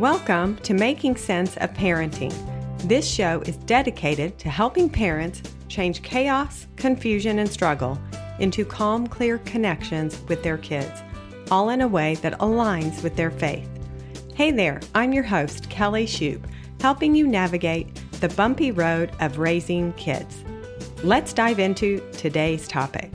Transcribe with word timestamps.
Welcome 0.00 0.56
to 0.62 0.72
Making 0.72 1.14
Sense 1.16 1.58
of 1.58 1.74
Parenting. 1.74 2.32
This 2.88 3.06
show 3.06 3.42
is 3.42 3.58
dedicated 3.58 4.38
to 4.38 4.48
helping 4.48 4.88
parents 4.88 5.42
change 5.68 6.00
chaos, 6.00 6.66
confusion, 6.76 7.38
and 7.38 7.46
struggle 7.46 8.00
into 8.38 8.64
calm, 8.64 9.06
clear 9.06 9.36
connections 9.40 10.18
with 10.26 10.42
their 10.42 10.56
kids, 10.56 11.02
all 11.50 11.68
in 11.68 11.82
a 11.82 11.86
way 11.86 12.14
that 12.22 12.38
aligns 12.38 13.02
with 13.02 13.14
their 13.14 13.30
faith. 13.30 13.68
Hey 14.34 14.50
there, 14.50 14.80
I'm 14.94 15.12
your 15.12 15.22
host, 15.22 15.68
Kelly 15.68 16.06
Shoup, 16.06 16.46
helping 16.80 17.14
you 17.14 17.26
navigate 17.26 17.94
the 18.22 18.30
bumpy 18.30 18.70
road 18.70 19.12
of 19.20 19.36
raising 19.36 19.92
kids. 19.92 20.42
Let's 21.04 21.34
dive 21.34 21.58
into 21.58 22.00
today's 22.12 22.66
topic. 22.66 23.12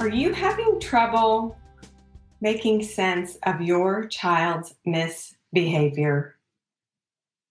Are 0.00 0.08
you 0.08 0.32
having 0.32 0.80
trouble 0.80 1.58
making 2.40 2.84
sense 2.84 3.36
of 3.42 3.60
your 3.60 4.06
child's 4.06 4.74
misbehavior? 4.86 6.36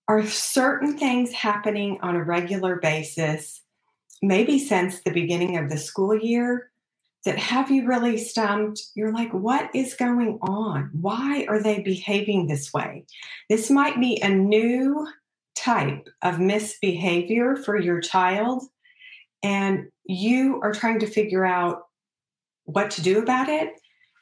Are 0.07 0.25
certain 0.25 0.97
things 0.97 1.31
happening 1.31 1.99
on 2.01 2.15
a 2.15 2.23
regular 2.23 2.77
basis, 2.77 3.61
maybe 4.23 4.57
since 4.57 5.01
the 5.01 5.11
beginning 5.11 5.57
of 5.57 5.69
the 5.69 5.77
school 5.77 6.17
year, 6.17 6.71
that 7.23 7.37
have 7.37 7.69
you 7.69 7.85
really 7.85 8.17
stumped? 8.17 8.81
You're 8.95 9.13
like, 9.13 9.31
what 9.31 9.69
is 9.75 9.93
going 9.93 10.39
on? 10.41 10.89
Why 10.99 11.45
are 11.47 11.61
they 11.61 11.83
behaving 11.83 12.47
this 12.47 12.73
way? 12.73 13.05
This 13.47 13.69
might 13.69 13.99
be 13.99 14.19
a 14.23 14.29
new 14.29 15.07
type 15.55 16.09
of 16.23 16.39
misbehavior 16.39 17.57
for 17.57 17.79
your 17.79 18.01
child, 18.01 18.63
and 19.43 19.91
you 20.03 20.59
are 20.63 20.73
trying 20.73 20.97
to 21.01 21.05
figure 21.05 21.45
out 21.45 21.83
what 22.71 22.91
to 22.91 23.01
do 23.01 23.19
about 23.19 23.49
it 23.49 23.69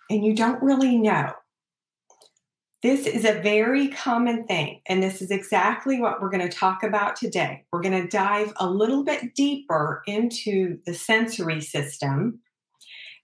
and 0.10 0.26
you 0.26 0.34
don't 0.34 0.62
really 0.62 0.98
know. 0.98 1.32
This 2.84 3.08
is 3.08 3.26
a 3.26 3.42
very 3.42 3.88
common 3.88 4.46
thing, 4.46 4.82
and 4.88 5.02
this 5.02 5.22
is 5.22 5.32
exactly 5.32 6.00
what 6.00 6.22
we're 6.22 6.30
going 6.30 6.48
to 6.48 6.58
talk 6.58 6.84
about 6.84 7.16
today. 7.16 7.66
We're 7.72 7.82
going 7.82 8.02
to 8.02 8.08
dive 8.08 8.54
a 8.58 8.70
little 8.70 9.04
bit 9.04 9.34
deeper 9.34 10.04
into 10.06 10.78
the 10.86 10.94
sensory 10.94 11.60
system, 11.60 12.40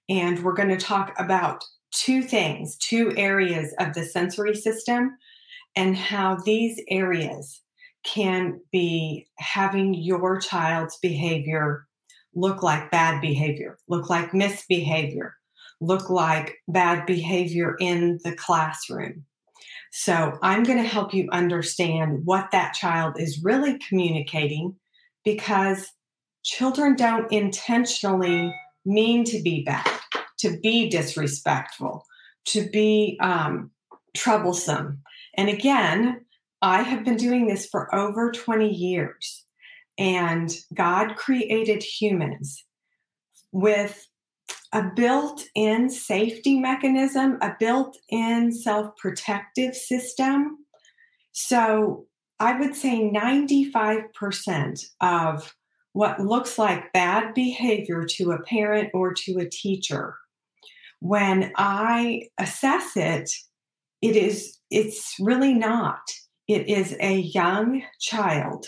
and 0.09 0.43
we're 0.43 0.55
going 0.55 0.69
to 0.69 0.77
talk 0.77 1.13
about 1.19 1.63
two 1.91 2.23
things, 2.23 2.75
two 2.77 3.13
areas 3.15 3.73
of 3.79 3.93
the 3.93 4.03
sensory 4.03 4.55
system, 4.55 5.17
and 5.75 5.95
how 5.95 6.35
these 6.43 6.81
areas 6.89 7.61
can 8.03 8.59
be 8.71 9.27
having 9.37 9.93
your 9.93 10.39
child's 10.39 10.97
behavior 10.97 11.87
look 12.35 12.63
like 12.63 12.91
bad 12.91 13.21
behavior, 13.21 13.77
look 13.87 14.09
like 14.09 14.33
misbehavior, 14.33 15.35
look 15.81 16.09
like 16.09 16.57
bad 16.67 17.05
behavior 17.05 17.75
in 17.79 18.19
the 18.23 18.35
classroom. 18.35 19.25
So 19.91 20.37
I'm 20.41 20.63
going 20.63 20.81
to 20.81 20.87
help 20.87 21.13
you 21.13 21.29
understand 21.31 22.25
what 22.25 22.49
that 22.51 22.73
child 22.73 23.19
is 23.19 23.43
really 23.43 23.77
communicating 23.77 24.75
because 25.23 25.87
children 26.43 26.95
don't 26.95 27.31
intentionally 27.31 28.53
mean 28.85 29.23
to 29.25 29.41
be 29.41 29.63
bad, 29.63 29.87
to 30.39 30.57
be 30.61 30.89
disrespectful, 30.89 32.05
to 32.45 32.67
be 32.69 33.17
um, 33.21 33.71
troublesome. 34.15 35.01
And 35.35 35.49
again, 35.49 36.25
I 36.61 36.81
have 36.81 37.05
been 37.05 37.17
doing 37.17 37.47
this 37.47 37.67
for 37.67 37.93
over 37.93 38.31
20 38.31 38.69
years. 38.69 39.42
And 39.97 40.51
God 40.73 41.15
created 41.15 41.83
humans 41.83 42.65
with 43.51 44.07
a 44.73 44.83
built 44.95 45.45
in 45.53 45.89
safety 45.89 46.59
mechanism, 46.59 47.37
a 47.41 47.55
built 47.59 47.97
in 48.09 48.51
self 48.51 48.95
protective 48.97 49.75
system. 49.75 50.57
So 51.31 52.07
I 52.39 52.59
would 52.59 52.75
say 52.75 53.09
95% 53.09 54.85
of 54.99 55.55
what 55.93 56.19
looks 56.19 56.57
like 56.57 56.91
bad 56.91 57.35
behavior 57.35 58.03
to 58.03 58.31
a 58.31 58.41
parent 58.41 58.89
or 58.93 59.13
to 59.13 59.37
a 59.37 59.49
teacher, 59.49 60.15
when 60.99 61.51
I 61.55 62.29
assess 62.39 62.97
it, 62.97 63.29
it 64.01 64.15
is 64.15 64.57
it's 64.71 65.15
really 65.19 65.53
not. 65.53 66.01
It 66.47 66.67
is 66.67 66.95
a 66.99 67.17
young 67.17 67.83
child 67.99 68.67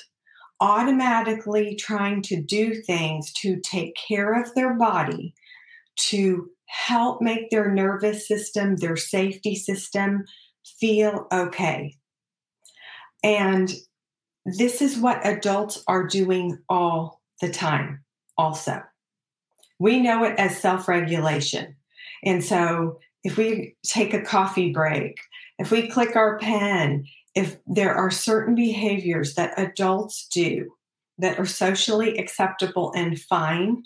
automatically 0.60 1.76
trying 1.76 2.22
to 2.24 2.42
do 2.42 2.76
things 2.82 3.32
to 3.34 3.60
take 3.60 3.96
care 3.96 4.40
of 4.42 4.54
their 4.56 4.74
body, 4.74 5.34
to 5.98 6.50
help 6.68 7.22
make 7.22 7.50
their 7.50 7.72
nervous 7.72 8.28
system, 8.28 8.76
their 8.78 8.96
safety 8.96 9.56
system 9.56 10.24
feel 10.80 11.28
okay. 11.32 11.96
And 13.24 13.74
this 14.46 14.82
is 14.82 14.98
what 14.98 15.26
adults 15.26 15.84
are 15.88 16.08
doing 16.08 16.60
all 16.70 17.22
the 17.42 17.50
time, 17.50 18.04
also. 18.38 18.82
We 19.80 20.00
know 20.00 20.24
it 20.24 20.40
as 20.40 20.62
self 20.62 20.88
regulation. 20.88 21.76
And 22.24 22.44
so 22.44 23.00
if 23.24 23.38
we 23.38 23.76
take 23.86 24.14
a 24.14 24.22
coffee 24.22 24.72
break, 24.72 25.18
if 25.58 25.72
we 25.72 25.88
click 25.90 26.16
our 26.16 26.38
pen, 26.40 27.06
if 27.36 27.58
there 27.68 27.94
are 27.94 28.10
certain 28.10 28.56
behaviors 28.56 29.36
that 29.36 29.60
adults 29.60 30.28
do 30.32 30.72
that 31.18 31.38
are 31.40 31.46
socially 31.46 32.18
acceptable 32.18 32.92
and 32.96 33.20
fine 33.20 33.84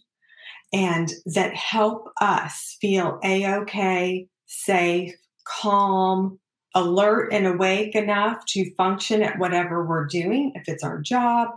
and 0.71 1.11
that 1.25 1.55
help 1.55 2.09
us 2.21 2.77
feel 2.79 3.19
a-okay 3.23 4.27
safe 4.45 5.13
calm 5.47 6.39
alert 6.75 7.33
and 7.33 7.47
awake 7.47 7.95
enough 7.95 8.45
to 8.45 8.73
function 8.75 9.23
at 9.23 9.39
whatever 9.39 9.85
we're 9.85 10.05
doing 10.05 10.51
if 10.55 10.67
it's 10.67 10.83
our 10.83 11.01
job 11.01 11.49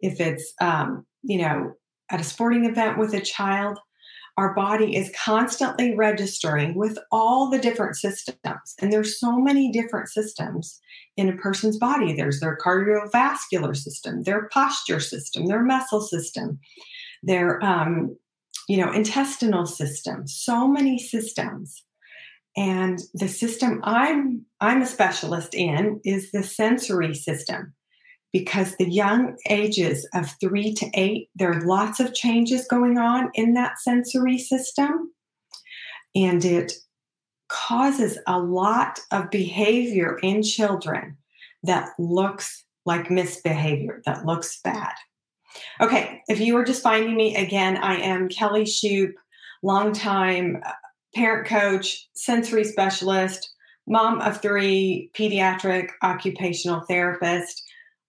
if 0.00 0.20
it's 0.20 0.54
um, 0.60 1.04
you 1.22 1.38
know 1.38 1.72
at 2.10 2.20
a 2.20 2.24
sporting 2.24 2.64
event 2.64 2.98
with 2.98 3.12
a 3.14 3.20
child 3.20 3.78
our 4.40 4.54
body 4.54 4.96
is 4.96 5.12
constantly 5.22 5.94
registering 5.94 6.74
with 6.74 6.98
all 7.12 7.50
the 7.50 7.58
different 7.58 7.94
systems. 7.94 8.74
And 8.80 8.90
there's 8.90 9.20
so 9.20 9.36
many 9.36 9.70
different 9.70 10.08
systems 10.08 10.80
in 11.18 11.28
a 11.28 11.36
person's 11.36 11.76
body. 11.76 12.14
There's 12.14 12.40
their 12.40 12.56
cardiovascular 12.56 13.76
system, 13.76 14.22
their 14.22 14.48
posture 14.48 14.98
system, 14.98 15.44
their 15.44 15.62
muscle 15.62 16.00
system, 16.00 16.58
their 17.22 17.62
um, 17.62 18.16
you 18.66 18.78
know, 18.78 18.90
intestinal 18.90 19.66
system, 19.66 20.26
so 20.26 20.66
many 20.66 20.98
systems. 20.98 21.84
And 22.56 22.98
the 23.12 23.28
system 23.28 23.82
I'm 23.84 24.46
I'm 24.58 24.80
a 24.80 24.86
specialist 24.86 25.54
in 25.54 26.00
is 26.02 26.30
the 26.30 26.42
sensory 26.42 27.14
system 27.14 27.74
because 28.32 28.76
the 28.76 28.88
young 28.88 29.36
ages 29.48 30.08
of 30.14 30.34
three 30.40 30.72
to 30.74 30.86
eight, 30.94 31.28
there 31.34 31.52
are 31.52 31.66
lots 31.66 32.00
of 32.00 32.14
changes 32.14 32.66
going 32.68 32.98
on 32.98 33.30
in 33.34 33.54
that 33.54 33.78
sensory 33.80 34.38
system. 34.38 35.12
And 36.14 36.44
it 36.44 36.72
causes 37.48 38.18
a 38.26 38.38
lot 38.38 39.00
of 39.10 39.30
behavior 39.30 40.18
in 40.22 40.42
children 40.42 41.16
that 41.64 41.90
looks 41.98 42.64
like 42.86 43.10
misbehavior, 43.10 44.00
that 44.06 44.24
looks 44.24 44.60
bad. 44.62 44.92
Okay, 45.80 46.22
if 46.28 46.40
you 46.40 46.56
are 46.56 46.64
just 46.64 46.82
finding 46.82 47.16
me 47.16 47.36
again, 47.36 47.76
I 47.76 47.96
am 47.96 48.28
Kelly 48.28 48.64
Shoup, 48.64 49.12
longtime 49.62 50.62
uh, 50.64 50.72
parent 51.14 51.48
coach, 51.48 52.08
sensory 52.14 52.64
specialist, 52.64 53.52
mom 53.86 54.20
of 54.20 54.40
three, 54.40 55.10
pediatric 55.14 55.88
occupational 56.02 56.82
therapist. 56.88 57.62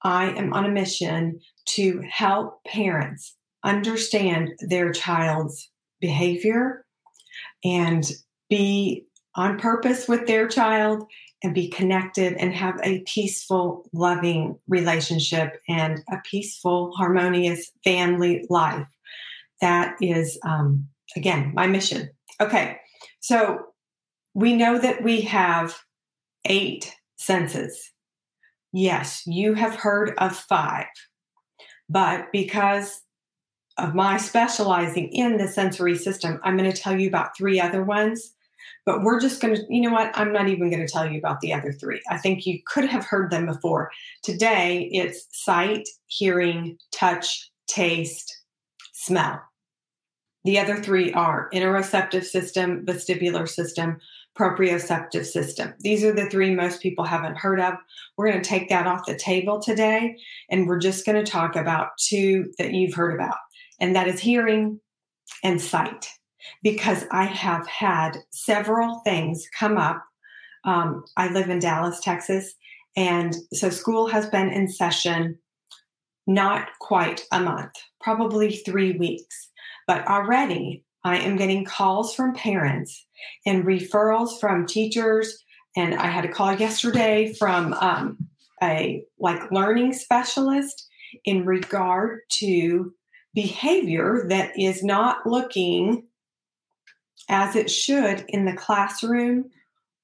I 0.03 0.31
am 0.31 0.53
on 0.53 0.65
a 0.65 0.71
mission 0.71 1.39
to 1.69 2.01
help 2.09 2.63
parents 2.65 3.36
understand 3.63 4.51
their 4.59 4.92
child's 4.92 5.69
behavior 6.00 6.86
and 7.63 8.09
be 8.50 9.06
on 9.36 9.59
purpose 9.59 10.07
with 10.07 10.27
their 10.27 10.48
child 10.48 11.03
and 11.44 11.53
be 11.53 11.69
connected 11.69 12.33
and 12.33 12.53
have 12.53 12.80
a 12.83 13.00
peaceful, 13.01 13.88
loving 13.94 14.57
relationship 14.68 15.62
and 15.69 16.03
a 16.12 16.18
peaceful, 16.30 16.92
harmonious 16.98 17.71
family 17.83 18.45
life. 18.50 18.88
That 19.62 19.95
is, 20.01 20.39
um, 20.45 20.88
again, 21.15 21.51
my 21.56 21.68
mission. 21.68 22.09
Okay, 22.39 22.77
so 23.19 23.59
we 24.33 24.53
know 24.53 24.77
that 24.80 25.03
we 25.03 25.21
have 25.21 25.77
eight 26.45 26.95
senses 27.18 27.90
Yes, 28.73 29.23
you 29.25 29.53
have 29.53 29.75
heard 29.75 30.13
of 30.18 30.35
five, 30.35 30.88
but 31.89 32.31
because 32.31 33.01
of 33.77 33.95
my 33.95 34.18
specializing 34.18 35.09
in 35.09 35.38
the 35.38 35.47
sensory 35.47 35.97
system, 35.97 36.39
I'm 36.44 36.57
going 36.57 36.71
to 36.71 36.77
tell 36.77 37.00
you 37.00 37.07
about 37.07 37.35
three 37.38 37.59
other 37.59 37.83
ones. 37.83 38.33
But 38.85 39.03
we're 39.03 39.19
just 39.19 39.41
going 39.41 39.56
to, 39.56 39.65
you 39.69 39.81
know 39.81 39.91
what? 39.91 40.12
I'm 40.18 40.33
not 40.33 40.47
even 40.47 40.69
going 40.69 40.85
to 40.85 40.91
tell 40.91 41.09
you 41.09 41.19
about 41.19 41.41
the 41.41 41.53
other 41.53 41.71
three. 41.71 42.01
I 42.09 42.18
think 42.18 42.45
you 42.45 42.59
could 42.65 42.85
have 42.85 43.06
heard 43.06 43.29
them 43.29 43.45
before. 43.45 43.91
Today, 44.23 44.89
it's 44.91 45.27
sight, 45.31 45.88
hearing, 46.07 46.77
touch, 46.91 47.51
taste, 47.67 48.41
smell. 48.94 49.41
The 50.44 50.57
other 50.57 50.77
three 50.77 51.13
are 51.13 51.50
interoceptive 51.53 52.24
system, 52.24 52.83
vestibular 52.85 53.47
system, 53.47 54.00
proprioceptive 54.38 55.25
system. 55.25 55.74
These 55.80 56.04
are 56.04 56.13
the 56.13 56.30
three 56.30 56.56
most 56.56 56.81
people 56.81 57.04
haven't 57.04 57.38
heard 57.38 57.60
of. 57.60 57.74
We're 58.18 58.31
going 58.31 58.42
to 58.42 58.50
take 58.50 58.69
that 58.69 58.88
off 58.88 59.06
the 59.06 59.16
table 59.16 59.60
today, 59.60 60.16
and 60.50 60.68
we're 60.68 60.80
just 60.80 61.06
going 61.06 61.24
to 61.24 61.30
talk 61.30 61.56
about 61.56 61.89
two 62.00 62.51
that 62.57 62.74
you've 62.74 62.94
heard 62.94 63.13
about, 63.13 63.38
and 63.80 63.95
that 63.95 64.07
is 64.07 64.19
hearing 64.19 64.80
and 65.44 65.62
sight. 65.62 66.07
Because 66.63 67.06
I 67.12 67.25
have 67.25 67.68
had 67.68 68.18
several 68.31 69.01
things 69.06 69.45
come 69.57 69.78
up. 69.78 70.04
Um, 70.63 71.04
I 71.16 71.31
live 71.31 71.50
in 71.50 71.60
Dallas, 71.60 72.00
Texas, 72.01 72.56
and 72.95 73.36
so 73.54 73.69
school 73.69 74.07
has 74.07 74.27
been 74.27 74.50
in 74.50 74.68
session 74.68 75.38
not 76.27 76.69
quite 76.80 77.25
a 77.31 77.39
month, 77.39 77.72
probably 78.00 78.56
three 78.57 78.98
weeks. 78.98 79.50
But 79.88 80.07
already 80.07 80.84
I 81.04 81.18
am 81.18 81.36
getting 81.36 81.66
calls 81.66 82.13
from 82.13 82.34
parents 82.34 83.06
and 83.45 83.65
referrals 83.65 84.39
from 84.39 84.65
teachers. 84.65 85.44
And 85.75 85.95
I 85.95 86.07
had 86.07 86.25
a 86.25 86.31
call 86.31 86.53
yesterday 86.53 87.33
from 87.33 87.73
um, 87.73 88.29
a 88.62 89.03
like 89.19 89.51
learning 89.51 89.94
specialist 89.94 90.88
in 91.25 91.45
regard 91.45 92.21
to 92.39 92.94
behavior 93.33 94.25
that 94.27 94.57
is 94.59 94.83
not 94.83 95.25
looking 95.25 96.03
as 97.29 97.56
it 97.56 97.71
should 97.71 98.25
in 98.27 98.45
the 98.45 98.53
classroom 98.53 99.50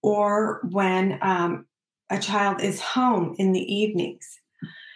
or 0.01 0.61
when 0.69 1.19
um, 1.21 1.65
a 2.09 2.19
child 2.19 2.61
is 2.61 2.79
home 2.79 3.35
in 3.37 3.51
the 3.51 3.73
evenings. 3.73 4.39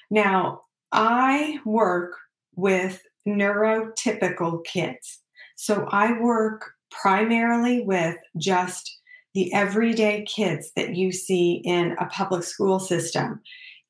Now, 0.10 0.62
I 0.92 1.60
work 1.66 2.14
with 2.56 3.02
neurotypical 3.28 4.64
kids. 4.66 5.20
So 5.56 5.88
I 5.92 6.20
work 6.20 6.74
primarily 6.92 7.82
with 7.82 8.18
just 8.38 9.00
the 9.34 9.52
everyday 9.54 10.24
kids 10.24 10.72
that 10.76 10.96
you 10.96 11.12
see 11.12 11.62
in 11.64 11.96
a 12.00 12.06
public 12.08 12.44
school 12.44 12.80
system, 12.80 13.42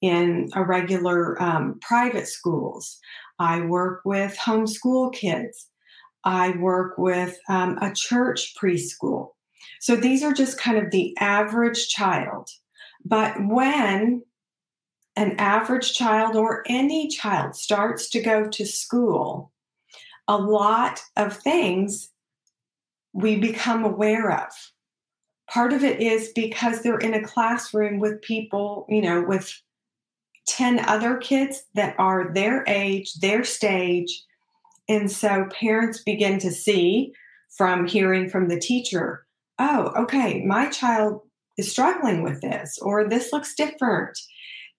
in 0.01 0.49
a 0.55 0.63
regular 0.63 1.41
um, 1.41 1.79
private 1.81 2.27
schools. 2.27 2.99
I 3.39 3.61
work 3.61 4.01
with 4.05 4.37
homeschool 4.37 5.13
kids. 5.13 5.67
I 6.23 6.51
work 6.51 6.97
with 6.97 7.37
um, 7.49 7.77
a 7.79 7.91
church 7.93 8.53
preschool. 8.61 9.29
So 9.79 9.95
these 9.95 10.23
are 10.23 10.33
just 10.33 10.59
kind 10.59 10.77
of 10.77 10.91
the 10.91 11.15
average 11.19 11.89
child. 11.89 12.49
But 13.03 13.35
when 13.39 14.21
an 15.15 15.35
average 15.37 15.93
child 15.93 16.35
or 16.35 16.63
any 16.67 17.07
child 17.07 17.55
starts 17.55 18.09
to 18.11 18.21
go 18.21 18.47
to 18.47 18.65
school, 18.65 19.51
a 20.27 20.37
lot 20.37 21.01
of 21.17 21.35
things 21.35 22.10
we 23.13 23.37
become 23.37 23.83
aware 23.83 24.31
of. 24.31 24.51
Part 25.49 25.73
of 25.73 25.83
it 25.83 25.99
is 25.99 26.31
because 26.33 26.81
they're 26.81 26.97
in 26.97 27.13
a 27.13 27.23
classroom 27.23 27.99
with 27.99 28.21
people, 28.21 28.85
you 28.89 29.01
know, 29.01 29.21
with 29.21 29.61
10 30.47 30.79
other 30.79 31.17
kids 31.17 31.63
that 31.75 31.95
are 31.97 32.33
their 32.33 32.63
age, 32.67 33.13
their 33.15 33.43
stage. 33.43 34.23
And 34.87 35.11
so 35.11 35.47
parents 35.51 36.01
begin 36.03 36.39
to 36.39 36.51
see 36.51 37.13
from 37.49 37.85
hearing 37.85 38.29
from 38.29 38.47
the 38.47 38.59
teacher, 38.59 39.25
oh, 39.59 39.91
okay, 40.03 40.43
my 40.45 40.69
child 40.69 41.21
is 41.57 41.71
struggling 41.71 42.23
with 42.23 42.41
this, 42.41 42.79
or 42.81 43.07
this 43.07 43.31
looks 43.33 43.53
different. 43.53 44.17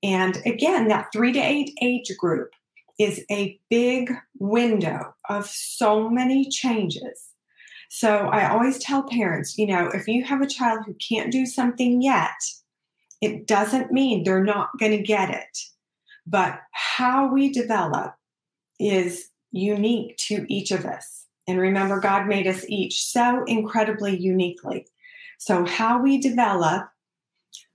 And 0.02 0.38
again, 0.44 0.88
that 0.88 1.08
three 1.12 1.32
to 1.32 1.38
eight 1.38 1.70
age 1.80 2.10
group 2.18 2.50
is 2.98 3.24
a 3.30 3.58
big 3.70 4.12
window 4.38 5.14
of 5.28 5.46
so 5.46 6.08
many 6.08 6.48
changes. 6.48 7.31
So 7.94 8.28
I 8.28 8.48
always 8.48 8.78
tell 8.78 9.02
parents, 9.02 9.58
you 9.58 9.66
know, 9.66 9.88
if 9.88 10.08
you 10.08 10.24
have 10.24 10.40
a 10.40 10.46
child 10.46 10.80
who 10.86 10.94
can't 10.94 11.30
do 11.30 11.44
something 11.44 12.00
yet, 12.00 12.30
it 13.20 13.46
doesn't 13.46 13.92
mean 13.92 14.24
they're 14.24 14.42
not 14.42 14.70
going 14.80 14.92
to 14.92 15.02
get 15.02 15.28
it. 15.28 15.58
But 16.26 16.58
how 16.70 17.30
we 17.30 17.52
develop 17.52 18.14
is 18.80 19.28
unique 19.50 20.16
to 20.28 20.46
each 20.48 20.70
of 20.70 20.86
us. 20.86 21.26
And 21.46 21.58
remember, 21.58 22.00
God 22.00 22.26
made 22.26 22.46
us 22.46 22.64
each 22.66 23.04
so 23.04 23.44
incredibly 23.44 24.16
uniquely. 24.16 24.86
So, 25.36 25.66
how 25.66 26.00
we 26.00 26.16
develop, 26.16 26.88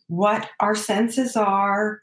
what 0.07 0.49
our 0.59 0.73
senses 0.73 1.35
are, 1.35 2.01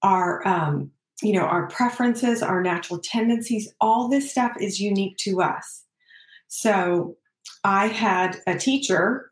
our 0.00 0.48
um, 0.48 0.92
you 1.22 1.34
know 1.34 1.44
our 1.44 1.66
preferences 1.66 2.42
our 2.42 2.62
natural 2.62 2.98
tendencies 2.98 3.70
all 3.78 4.08
this 4.08 4.30
stuff 4.30 4.52
is 4.58 4.80
unique 4.80 5.18
to 5.18 5.42
us 5.42 5.84
so 6.48 7.18
i 7.64 7.86
had 7.86 8.40
a 8.46 8.56
teacher 8.56 9.30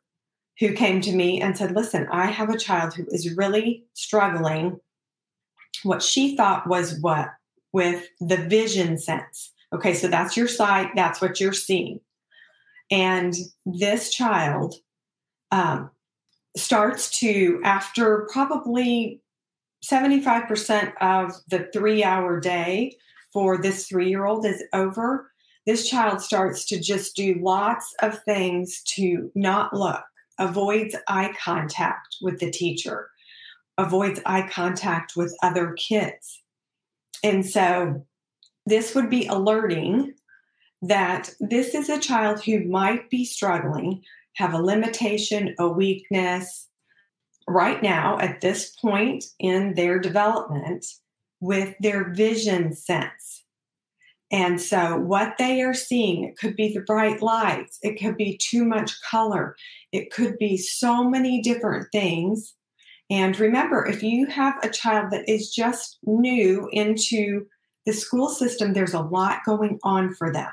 who 0.61 0.73
came 0.73 1.01
to 1.01 1.13
me 1.13 1.41
and 1.41 1.57
said 1.57 1.75
listen 1.75 2.07
i 2.13 2.27
have 2.27 2.51
a 2.51 2.59
child 2.59 2.95
who 2.95 3.05
is 3.09 3.37
really 3.37 3.85
struggling. 3.95 4.79
What 5.85 6.03
she 6.03 6.37
thought 6.37 6.67
was 6.67 6.99
what? 7.01 7.29
With 7.73 8.09
the 8.21 8.37
vision 8.37 8.99
sense. 8.99 9.53
Okay 9.73 9.95
so 9.95 10.09
that's 10.09 10.37
your 10.37 10.49
sight 10.49 10.91
that's 10.95 11.21
what 11.21 11.41
you're 11.41 11.53
seeing. 11.53 12.01
And 12.91 13.35
this 13.67 14.13
child 14.13 14.77
um, 15.51 15.91
starts 16.57 17.19
to 17.21 17.61
after 17.65 18.27
probably 18.33 19.23
75% 19.85 20.93
of 21.01 21.33
the 21.49 21.69
three 21.73 22.03
hour 22.03 22.41
day 22.41 22.97
for 23.33 23.59
this 23.59 23.87
three 23.87 24.09
year 24.09 24.25
old 24.25 24.45
is 24.45 24.63
over, 24.73 25.28
this 25.69 25.87
child 25.87 26.23
starts 26.23 26.65
to 26.65 26.81
just 26.81 27.15
do 27.15 27.39
lots 27.43 27.95
of 28.01 28.23
things 28.25 28.83
to 28.85 29.31
not 29.35 29.75
look, 29.75 30.01
avoids 30.39 30.97
eye 31.09 31.31
contact 31.39 32.17
with 32.23 32.41
the 32.41 32.51
teacher, 32.51 33.11
avoids 33.77 34.19
eye 34.25 34.49
contact 34.51 35.13
with 35.15 35.37
other 35.43 35.75
kids. 35.75 36.43
And 37.23 37.45
so 37.45 38.07
this 38.65 38.95
would 38.95 39.11
be 39.11 39.27
alerting 39.27 40.15
that 40.81 41.35
this 41.39 41.75
is 41.75 41.91
a 41.91 42.01
child 42.01 42.43
who 42.43 42.65
might 42.65 43.11
be 43.11 43.27
struggling, 43.27 44.03
have 44.37 44.55
a 44.55 44.63
limitation, 44.63 45.55
a 45.59 45.69
weakness, 45.69 46.67
right 47.47 47.83
now 47.83 48.19
at 48.21 48.41
this 48.41 48.75
point 48.77 49.27
in 49.39 49.75
their 49.75 49.99
development 49.99 50.87
with 51.41 51.75
their 51.79 52.15
vision 52.15 52.75
sense. 52.75 53.45
And 54.31 54.61
so, 54.61 54.99
what 54.99 55.39
they 55.39 55.63
are 55.63 55.75
seeing, 55.75 56.25
it 56.25 56.37
could 56.37 56.55
be 56.55 56.73
the 56.73 56.83
bright 56.83 57.23
lights, 57.23 57.79
it 57.83 57.99
could 57.99 58.17
be 58.17 58.37
too 58.37 58.65
much 58.65 59.01
color, 59.01 59.57
it 59.91 60.13
could 60.13 60.37
be 60.39 60.59
so 60.59 61.09
many 61.09 61.41
different 61.41 61.89
things. 61.93 62.55
And 63.11 63.39
remember, 63.41 63.87
if 63.87 64.03
you 64.03 64.27
have 64.27 64.57
a 64.63 64.69
child 64.69 65.13
that 65.13 65.27
is 65.27 65.51
just 65.51 65.99
new 66.05 66.69
into 66.73 67.47
the 67.87 67.95
school 67.95 68.29
system, 68.29 68.75
there's 68.75 68.93
a 68.93 69.01
lot 69.01 69.41
going 69.47 69.79
on 69.83 70.13
for 70.13 70.31
them. 70.31 70.51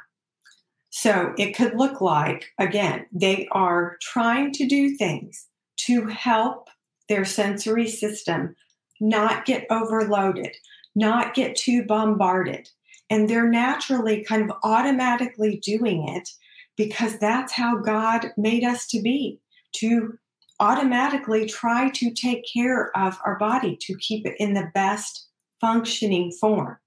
So, 0.89 1.34
it 1.38 1.53
could 1.53 1.75
look 1.75 2.00
like, 2.00 2.46
again, 2.58 3.08
they 3.12 3.50
are 3.51 3.98
trying 4.01 4.53
to 4.53 4.65
do 4.65 4.96
things 4.96 5.48
to 5.88 6.08
help 6.08 6.70
their 7.10 7.25
sensory 7.25 7.89
system 7.89 8.55
not 9.01 9.44
get 9.44 9.65
overloaded, 9.70 10.55
not 10.96 11.34
get 11.34 11.58
too 11.58 11.84
bombarded. 11.84 12.70
And 13.09 13.29
they're 13.29 13.50
naturally 13.50 14.24
kind 14.24 14.50
of 14.50 14.57
automatically 14.63 15.59
doing 15.63 16.07
it 16.07 16.29
because 16.75 17.17
that's 17.19 17.53
how 17.53 17.77
God 17.77 18.31
made 18.38 18.63
us 18.63 18.88
to 18.88 19.01
be, 19.01 19.39
to 19.75 20.17
automatically 20.59 21.45
try 21.45 21.89
to 21.89 22.12
take 22.12 22.43
care 22.51 22.95
of 22.97 23.17
our 23.25 23.38
body, 23.38 23.77
to 23.81 23.95
keep 23.97 24.25
it 24.25 24.35
in 24.39 24.53
the 24.53 24.69
best 24.74 25.27
functioning 25.62 26.31
form. 26.31 26.77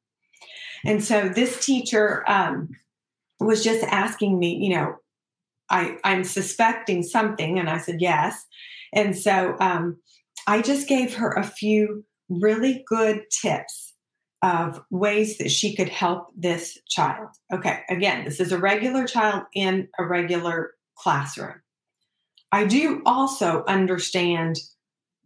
And 0.84 1.02
so 1.02 1.28
this 1.28 1.64
teacher 1.64 2.24
um, 2.28 2.68
was 3.40 3.62
just 3.62 3.84
asking 3.84 4.38
me, 4.38 4.56
you 4.56 4.76
know, 4.76 4.96
I, 5.70 5.98
I'm 6.04 6.24
suspecting 6.24 7.02
something. 7.02 7.58
And 7.58 7.68
I 7.68 7.78
said, 7.78 8.00
yes. 8.00 8.46
And 8.92 9.16
so 9.16 9.56
um, 9.60 9.98
I 10.46 10.62
just 10.62 10.88
gave 10.88 11.14
her 11.14 11.32
a 11.32 11.44
few 11.44 12.04
really 12.28 12.84
good 12.88 13.22
tips 13.30 13.87
of 14.42 14.80
ways 14.90 15.38
that 15.38 15.50
she 15.50 15.74
could 15.74 15.88
help 15.88 16.28
this 16.36 16.78
child. 16.88 17.28
Okay, 17.52 17.80
again, 17.90 18.24
this 18.24 18.40
is 18.40 18.52
a 18.52 18.58
regular 18.58 19.06
child 19.06 19.44
in 19.54 19.88
a 19.98 20.04
regular 20.04 20.74
classroom. 20.96 21.60
I 22.52 22.64
do 22.64 23.02
also 23.04 23.64
understand 23.66 24.58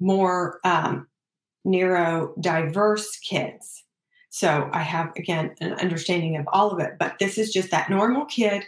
more 0.00 0.60
um, 0.64 1.06
neurodiverse 1.66 3.20
kids. 3.28 3.84
So 4.30 4.70
I 4.72 4.80
have, 4.80 5.12
again, 5.16 5.54
an 5.60 5.74
understanding 5.74 6.36
of 6.36 6.46
all 6.52 6.70
of 6.70 6.80
it, 6.80 6.94
but 6.98 7.18
this 7.18 7.36
is 7.36 7.52
just 7.52 7.70
that 7.70 7.90
normal 7.90 8.24
kid 8.24 8.64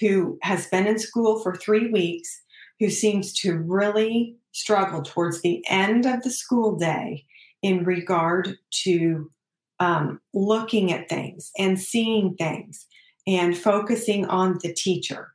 who 0.00 0.38
has 0.42 0.68
been 0.68 0.86
in 0.86 0.98
school 0.98 1.40
for 1.40 1.56
three 1.56 1.90
weeks, 1.90 2.40
who 2.78 2.88
seems 2.88 3.32
to 3.40 3.58
really 3.58 4.36
struggle 4.52 5.02
towards 5.02 5.42
the 5.42 5.64
end 5.68 6.06
of 6.06 6.22
the 6.22 6.30
school 6.30 6.76
day 6.76 7.24
in 7.62 7.84
regard 7.84 8.56
to 8.70 9.30
um, 9.80 10.20
looking 10.34 10.92
at 10.92 11.08
things 11.08 11.50
and 11.58 11.80
seeing 11.80 12.34
things 12.34 12.86
and 13.26 13.56
focusing 13.56 14.26
on 14.26 14.58
the 14.62 14.72
teacher. 14.72 15.32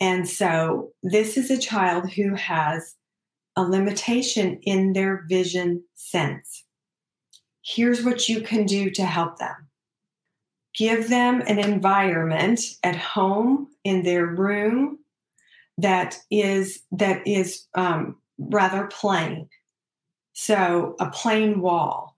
And 0.00 0.28
so 0.28 0.90
this 1.02 1.36
is 1.36 1.50
a 1.50 1.58
child 1.58 2.10
who 2.12 2.34
has 2.34 2.94
a 3.56 3.62
limitation 3.62 4.58
in 4.62 4.92
their 4.92 5.24
vision 5.28 5.82
sense. 5.94 6.64
Here's 7.64 8.04
what 8.04 8.28
you 8.28 8.42
can 8.42 8.66
do 8.66 8.90
to 8.90 9.04
help 9.04 9.38
them 9.38 9.66
give 10.76 11.08
them 11.08 11.42
an 11.46 11.58
environment 11.58 12.60
at 12.82 12.96
home 12.96 13.68
in 13.84 14.02
their 14.02 14.26
room 14.26 14.98
that 15.78 16.18
is 16.30 16.82
that 16.92 17.26
is 17.26 17.66
um, 17.74 18.16
rather 18.38 18.86
plain 18.86 19.48
so 20.32 20.94
a 21.00 21.10
plain 21.10 21.60
wall 21.60 22.15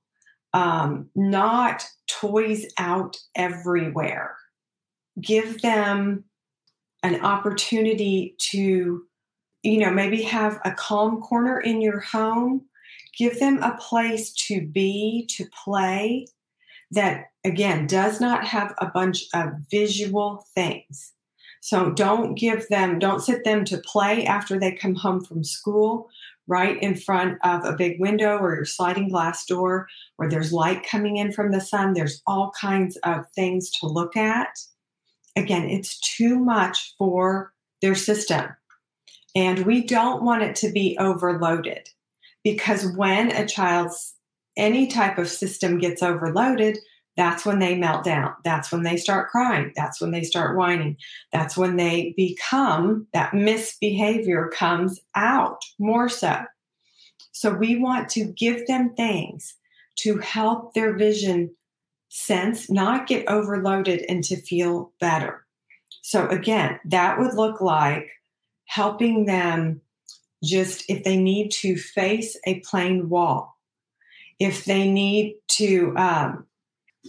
um, 0.55 1.11
not 1.15 1.85
toys 2.09 2.67
out 2.79 3.17
everywhere. 3.35 4.37
Give 5.21 5.61
them 5.63 6.25
an 7.03 7.25
opportunity 7.25 8.35
to 8.51 9.03
you 9.63 9.79
know 9.79 9.91
maybe 9.91 10.23
have 10.23 10.61
a 10.65 10.73
calm 10.73 11.21
corner 11.21 11.61
in 11.61 11.81
your 11.81 12.01
home. 12.01 12.63
Give 13.17 13.39
them 13.39 13.63
a 13.63 13.77
place 13.77 14.33
to 14.47 14.67
be 14.67 15.29
to 15.37 15.47
play 15.65 16.27
that 16.91 17.27
again 17.45 17.87
does 17.87 18.21
not 18.21 18.47
have 18.47 18.75
a 18.79 18.87
bunch 18.87 19.25
of 19.35 19.51
visual 19.71 20.47
things. 20.55 21.13
So 21.61 21.91
don't 21.91 22.35
give 22.35 22.69
them 22.69 22.99
don't 22.99 23.21
sit 23.21 23.45
them 23.45 23.65
to 23.67 23.79
play 23.79 24.25
after 24.25 24.59
they 24.59 24.73
come 24.73 24.95
home 24.95 25.23
from 25.23 25.45
school 25.45 26.09
right 26.49 26.83
in 26.83 26.97
front 26.97 27.39
of 27.45 27.65
a 27.65 27.77
big 27.77 28.01
window 28.01 28.39
or 28.39 28.55
your 28.55 28.65
sliding 28.65 29.09
glass 29.11 29.45
door 29.45 29.87
where 30.17 30.29
there's 30.29 30.53
light 30.53 30.85
coming 30.85 31.17
in 31.17 31.31
from 31.31 31.53
the 31.53 31.61
sun. 31.61 31.93
There's 31.93 32.23
all 32.27 32.53
kinds 32.59 32.97
of 33.05 33.27
things 33.35 33.71
to 33.81 33.87
look 33.87 34.17
at. 34.17 34.59
Again 35.37 35.69
it's 35.69 36.01
too 36.01 36.39
much 36.39 36.95
for 36.99 37.53
their 37.83 37.95
system. 37.95 38.47
And 39.37 39.67
we 39.67 39.85
don't 39.85 40.25
want 40.25 40.43
it 40.43 40.57
to 40.57 40.73
be 40.73 40.97
overloaded 40.99 41.89
because 42.43 42.91
when 42.97 43.31
a 43.31 43.47
child's 43.47 44.15
any 44.57 44.89
type 44.89 45.19
of 45.19 45.29
system 45.29 45.79
gets 45.79 46.03
overloaded, 46.03 46.79
that's 47.19 47.45
when 47.45 47.59
they 47.59 47.77
melt 47.77 48.05
down. 48.05 48.33
That's 48.45 48.71
when 48.71 48.85
they 48.85 48.97
start 48.97 49.29
crying. 49.29 49.73
That's 49.75 50.01
when 50.01 50.13
they 50.13 50.23
start 50.23 50.57
whining. 50.57 50.97
That's 51.33 51.57
when 51.57 51.75
they 51.77 52.15
become 52.17 53.09
that 53.13 53.35
misbehavior 53.35 54.49
comes 54.55 55.01
out 55.17 55.61
more 55.81 56.09
so. 56.09 56.45
So 57.33 57.53
we 57.53 57.77
want 57.77 58.09
to 58.11 58.25
give 58.25 58.69
them 58.69 58.95
things 58.95 59.57
to 60.01 60.19
help 60.19 60.75
their 60.75 60.97
vision 60.97 61.57
sense 62.09 62.71
not 62.71 63.09
get 63.09 63.29
overloaded 63.29 64.07
and 64.09 64.23
to 64.25 64.41
feel 64.41 64.93
better. 65.01 65.45
So 66.03 66.29
again, 66.29 66.79
that 66.85 67.19
would 67.19 67.35
look 67.35 67.61
like 67.61 68.09
helping 68.67 69.27
them 69.27 69.81
just 70.45 70.85
if 70.89 71.03
they 71.03 71.17
need 71.17 71.51
to 71.51 71.77
face 71.77 72.39
a 72.47 72.61
plain 72.61 73.09
wall 73.09 73.59
if 74.39 74.65
they 74.65 74.89
need 74.91 75.37
to 75.49 75.95
um, 75.97 76.47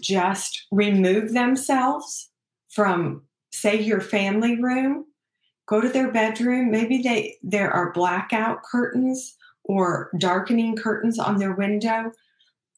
just 0.02 0.68
remove 0.72 1.34
themselves 1.34 2.30
from, 2.70 3.24
say, 3.52 3.82
your 3.82 4.02
family 4.02 4.62
room, 4.62 5.06
go 5.68 5.82
to 5.82 5.90
their 5.90 6.12
bedroom. 6.12 6.72
Maybe 6.72 7.02
they 7.02 7.38
there 7.44 7.72
are 7.72 7.94
blackout 7.94 8.64
curtains 8.64 9.36
or 9.64 10.10
darkening 10.18 10.76
curtains 10.76 11.20
on 11.20 11.38
their 11.38 11.54
window. 11.54 12.12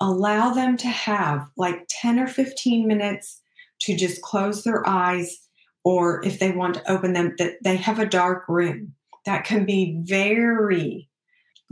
Allow 0.01 0.53
them 0.53 0.77
to 0.77 0.88
have 0.88 1.48
like 1.58 1.86
10 1.89 2.20
or 2.20 2.27
15 2.27 2.88
minutes 2.88 3.41
to 3.82 3.96
just 3.96 4.22
close 4.22 4.63
their 4.63 4.88
eyes, 4.88 5.39
or 5.84 6.24
if 6.25 6.39
they 6.39 6.51
want 6.51 6.75
to 6.75 6.91
open 6.91 7.13
them, 7.13 7.34
that 7.38 7.53
they 7.63 7.77
have 7.77 8.00
a 8.00 8.06
dark 8.06 8.48
room. 8.48 8.94
That 9.25 9.46
can 9.46 9.65
be 9.65 9.98
very 10.01 11.10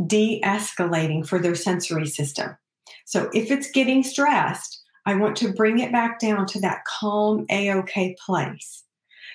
de 0.05 0.41
escalating 0.43 1.27
for 1.27 1.39
their 1.39 1.55
sensory 1.55 2.07
system. 2.07 2.57
So 3.05 3.29
if 3.33 3.51
it's 3.51 3.71
getting 3.71 4.03
stressed, 4.03 4.81
I 5.05 5.15
want 5.15 5.35
to 5.37 5.53
bring 5.53 5.79
it 5.79 5.91
back 5.91 6.19
down 6.19 6.45
to 6.47 6.61
that 6.61 6.83
calm, 6.85 7.45
A 7.49 7.71
OK 7.71 8.15
place. 8.25 8.83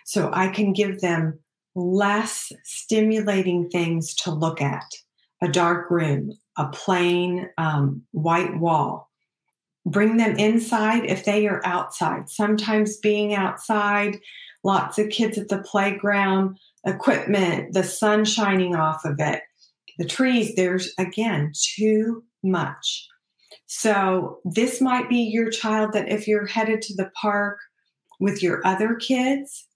So 0.04 0.30
I 0.33 0.49
can 0.49 0.73
give 0.73 1.00
them 1.00 1.38
less 1.75 2.52
stimulating 2.62 3.68
things 3.68 4.14
to 4.14 4.30
look 4.30 4.61
at 4.61 4.85
a 5.42 5.49
dark 5.49 5.90
room, 5.90 6.33
a 6.56 6.68
plain 6.68 7.50
um, 7.59 8.02
white 8.12 8.59
wall. 8.59 9.11
Bring 9.87 10.16
them 10.16 10.37
inside 10.37 11.04
if 11.04 11.25
they 11.25 11.47
are 11.47 11.61
outside. 11.64 12.30
Sometimes 12.30 12.97
being 12.99 13.35
outside, 13.35 14.18
lots 14.62 14.99
of 14.99 15.11
kids 15.11 15.37
at 15.37 15.49
the 15.49 15.59
playground, 15.59 16.59
equipment, 16.87 17.75
the 17.75 17.85
sun 17.85 18.25
shining 18.25 18.75
off 18.75 19.04
of 19.04 19.16
it, 19.18 19.42
the 19.99 20.06
trees, 20.06 20.54
there's 20.54 20.92
again 20.99 21.52
too 21.54 22.25
much. 22.42 23.09
So, 23.66 24.40
this 24.44 24.80
might 24.80 25.09
be 25.09 25.18
your 25.18 25.50
child 25.50 25.92
that 25.92 26.09
if 26.09 26.28
you're 26.28 26.47
headed 26.47 26.83
to 26.83 26.94
the 26.94 27.11
park 27.21 27.59
with 28.21 28.42
your 28.42 28.64
other 28.66 28.94
kids, 28.94 29.66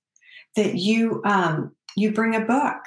that 0.56 0.74
you 0.74 1.22
um, 1.24 1.74
you 1.96 2.12
bring 2.12 2.34
a 2.34 2.44
book 2.44 2.82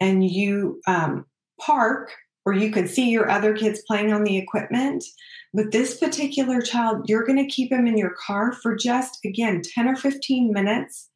and 0.00 0.28
you 0.28 0.80
um, 0.86 1.26
park 1.60 2.10
where 2.44 2.56
you 2.56 2.70
can 2.70 2.88
see 2.88 3.10
your 3.10 3.30
other 3.30 3.54
kids 3.54 3.82
playing 3.86 4.12
on 4.12 4.24
the 4.24 4.38
equipment. 4.38 5.04
But 5.52 5.72
this 5.72 5.98
particular 5.98 6.60
child, 6.62 7.08
you're 7.08 7.26
going 7.26 7.38
to 7.38 7.52
keep 7.52 7.70
him 7.70 7.86
in 7.86 7.98
your 7.98 8.14
car 8.26 8.52
for 8.52 8.76
just 8.76 9.18
again 9.24 9.62
10 9.62 9.88
or 9.88 9.96
15 9.96 10.52
minutes 10.52 11.08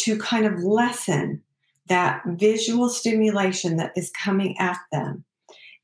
to 0.00 0.18
kind 0.18 0.46
of 0.46 0.62
lessen 0.62 1.42
that 1.88 2.22
visual 2.26 2.88
stimulation 2.88 3.76
that 3.76 3.92
is 3.96 4.10
coming 4.10 4.56
at 4.58 4.78
them 4.92 5.24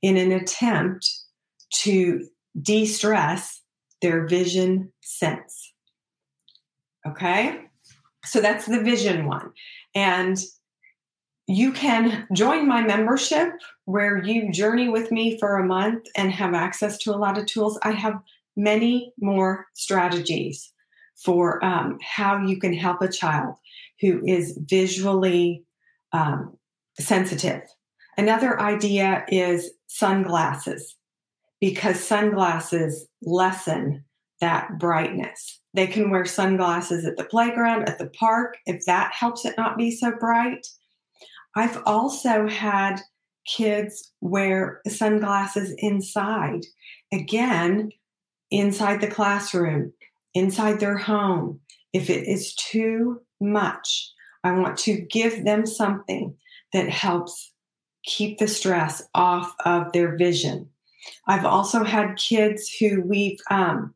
in 0.02 0.16
an 0.16 0.32
attempt 0.32 1.08
to 1.72 2.26
de 2.60 2.86
stress 2.86 3.62
their 4.02 4.26
vision 4.26 4.92
sense. 5.02 5.72
Okay? 7.06 7.60
So 8.24 8.40
that's 8.40 8.66
the 8.66 8.82
vision 8.82 9.26
one. 9.26 9.52
And 9.94 10.38
you 11.46 11.72
can 11.72 12.26
join 12.32 12.66
my 12.66 12.82
membership 12.82 13.52
where 13.84 14.22
you 14.22 14.50
journey 14.50 14.88
with 14.88 15.12
me 15.12 15.38
for 15.38 15.56
a 15.56 15.66
month 15.66 16.06
and 16.16 16.32
have 16.32 16.54
access 16.54 16.98
to 16.98 17.14
a 17.14 17.16
lot 17.16 17.38
of 17.38 17.46
tools. 17.46 17.78
I 17.82 17.92
have 17.92 18.20
many 18.56 19.12
more 19.20 19.66
strategies 19.74 20.72
for 21.16 21.64
um, 21.64 21.98
how 22.02 22.44
you 22.44 22.58
can 22.58 22.74
help 22.74 23.00
a 23.00 23.08
child 23.08 23.54
who 24.00 24.20
is 24.26 24.58
visually 24.68 25.62
um, 26.12 26.58
sensitive. 26.98 27.62
Another 28.18 28.60
idea 28.60 29.24
is 29.28 29.70
sunglasses 29.86 30.96
because 31.60 32.02
sunglasses 32.02 33.06
lessen 33.22 34.04
that 34.40 34.78
brightness. 34.78 35.60
They 35.74 35.86
can 35.86 36.10
wear 36.10 36.24
sunglasses 36.24 37.04
at 37.04 37.16
the 37.16 37.24
playground, 37.24 37.88
at 37.88 37.98
the 37.98 38.10
park, 38.10 38.56
if 38.66 38.84
that 38.86 39.12
helps 39.12 39.44
it 39.44 39.54
not 39.56 39.78
be 39.78 39.90
so 39.90 40.12
bright. 40.18 40.66
I've 41.54 41.82
also 41.86 42.46
had 42.46 43.00
kids 43.46 44.12
wear 44.20 44.80
sunglasses 44.86 45.74
inside. 45.78 46.66
Again, 47.12 47.90
inside 48.50 49.00
the 49.00 49.06
classroom, 49.06 49.92
inside 50.34 50.80
their 50.80 50.98
home. 50.98 51.60
If 51.92 52.10
it 52.10 52.28
is 52.28 52.54
too 52.54 53.20
much, 53.40 54.12
I 54.44 54.52
want 54.52 54.76
to 54.80 55.00
give 55.00 55.44
them 55.44 55.66
something 55.66 56.36
that 56.72 56.90
helps 56.90 57.52
keep 58.04 58.38
the 58.38 58.48
stress 58.48 59.02
off 59.14 59.54
of 59.64 59.92
their 59.92 60.16
vision. 60.16 60.68
I've 61.26 61.44
also 61.44 61.84
had 61.84 62.16
kids 62.16 62.70
who 62.70 63.02
we've 63.02 63.40
um, 63.50 63.94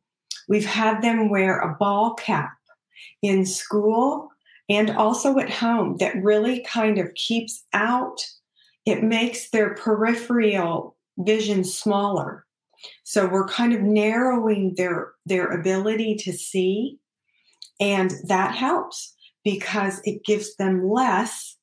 we've 0.49 0.67
had 0.67 1.03
them 1.03 1.29
wear 1.29 1.59
a 1.59 1.75
ball 1.75 2.15
cap 2.15 2.53
in 3.23 3.47
school 3.47 4.29
and 4.69 4.91
also 4.91 5.39
at 5.39 5.51
home 5.51 5.97
that 5.99 6.23
really 6.23 6.61
kind 6.61 6.99
of 6.99 7.15
keeps 7.15 7.65
out. 7.73 8.21
It 8.87 9.03
makes 9.03 9.51
their 9.51 9.75
peripheral 9.75 10.97
vision 11.19 11.65
smaller. 11.65 12.47
So 13.05 13.29
we're 13.29 13.49
kind 13.49 13.73
of 13.75 13.83
narrowing 13.83 14.75
their 14.77 15.13
their 15.27 15.47
ability 15.49 16.17
to 16.17 16.33
see 16.33 16.99
and 17.81 18.13
that 18.25 18.55
helps 18.55 19.15
because 19.43 20.01
it 20.05 20.25
gives 20.25 20.57
them 20.57 20.89
less 20.89 21.57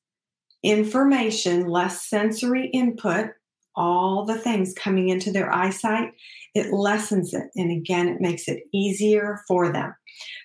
information, 0.62 1.68
less 1.68 2.02
sensory 2.06 2.66
input 2.66 3.30
all 3.78 4.24
the 4.24 4.36
things 4.36 4.74
coming 4.74 5.08
into 5.08 5.30
their 5.30 5.54
eyesight, 5.54 6.12
it 6.54 6.72
lessens 6.72 7.32
it. 7.32 7.44
And 7.56 7.70
again, 7.70 8.08
it 8.08 8.20
makes 8.20 8.48
it 8.48 8.64
easier 8.74 9.40
for 9.46 9.72
them. 9.72 9.94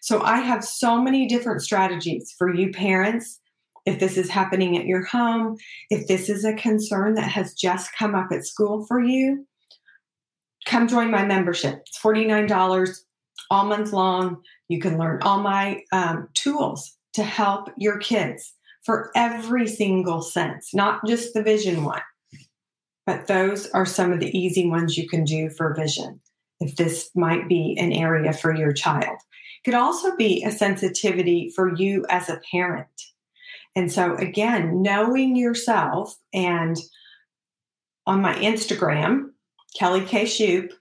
So 0.01 0.21
I 0.21 0.37
have 0.37 0.63
so 0.63 1.01
many 1.01 1.27
different 1.27 1.61
strategies 1.61 2.33
for 2.37 2.53
you 2.53 2.71
parents. 2.71 3.39
If 3.85 3.99
this 3.99 4.15
is 4.15 4.29
happening 4.29 4.77
at 4.77 4.85
your 4.85 5.03
home, 5.03 5.57
if 5.89 6.07
this 6.07 6.29
is 6.29 6.45
a 6.45 6.53
concern 6.53 7.15
that 7.15 7.29
has 7.31 7.53
just 7.53 7.89
come 7.97 8.15
up 8.15 8.27
at 8.31 8.45
school 8.45 8.85
for 8.87 9.01
you, 9.01 9.45
come 10.65 10.87
join 10.87 11.11
my 11.11 11.25
membership. 11.25 11.81
It's 11.87 11.99
$49. 11.99 12.99
all 13.49 13.65
month 13.65 13.91
long. 13.91 14.41
You 14.69 14.79
can 14.79 14.97
learn 14.97 15.21
all 15.21 15.41
my 15.41 15.81
um, 15.91 16.29
tools 16.33 16.95
to 17.13 17.23
help 17.23 17.69
your 17.77 17.97
kids 17.97 18.53
for 18.85 19.11
every 19.15 19.67
single 19.67 20.21
sense, 20.21 20.73
not 20.73 21.05
just 21.05 21.33
the 21.33 21.43
vision 21.43 21.83
one. 21.83 22.01
But 23.05 23.27
those 23.27 23.69
are 23.71 23.85
some 23.85 24.13
of 24.13 24.19
the 24.19 24.37
easy 24.37 24.67
ones 24.67 24.97
you 24.97 25.07
can 25.07 25.23
do 25.23 25.49
for 25.49 25.75
vision 25.75 26.21
if 26.59 26.75
this 26.75 27.09
might 27.15 27.49
be 27.49 27.75
an 27.77 27.91
area 27.91 28.31
for 28.31 28.55
your 28.55 28.71
child. 28.71 29.17
It 29.17 29.65
could 29.65 29.73
also 29.73 30.15
be 30.15 30.43
a 30.43 30.51
sensitivity 30.51 31.51
for 31.55 31.75
you 31.75 32.05
as 32.09 32.29
a 32.29 32.41
parent. 32.51 32.87
And 33.75 33.91
so, 33.91 34.15
again, 34.15 34.81
knowing 34.81 35.35
yourself 35.35 36.15
and 36.33 36.77
on 38.05 38.21
my 38.21 38.35
Instagram, 38.35 39.31
Kelly 39.77 40.05
K. 40.05 40.23
Shoup, 40.23 40.71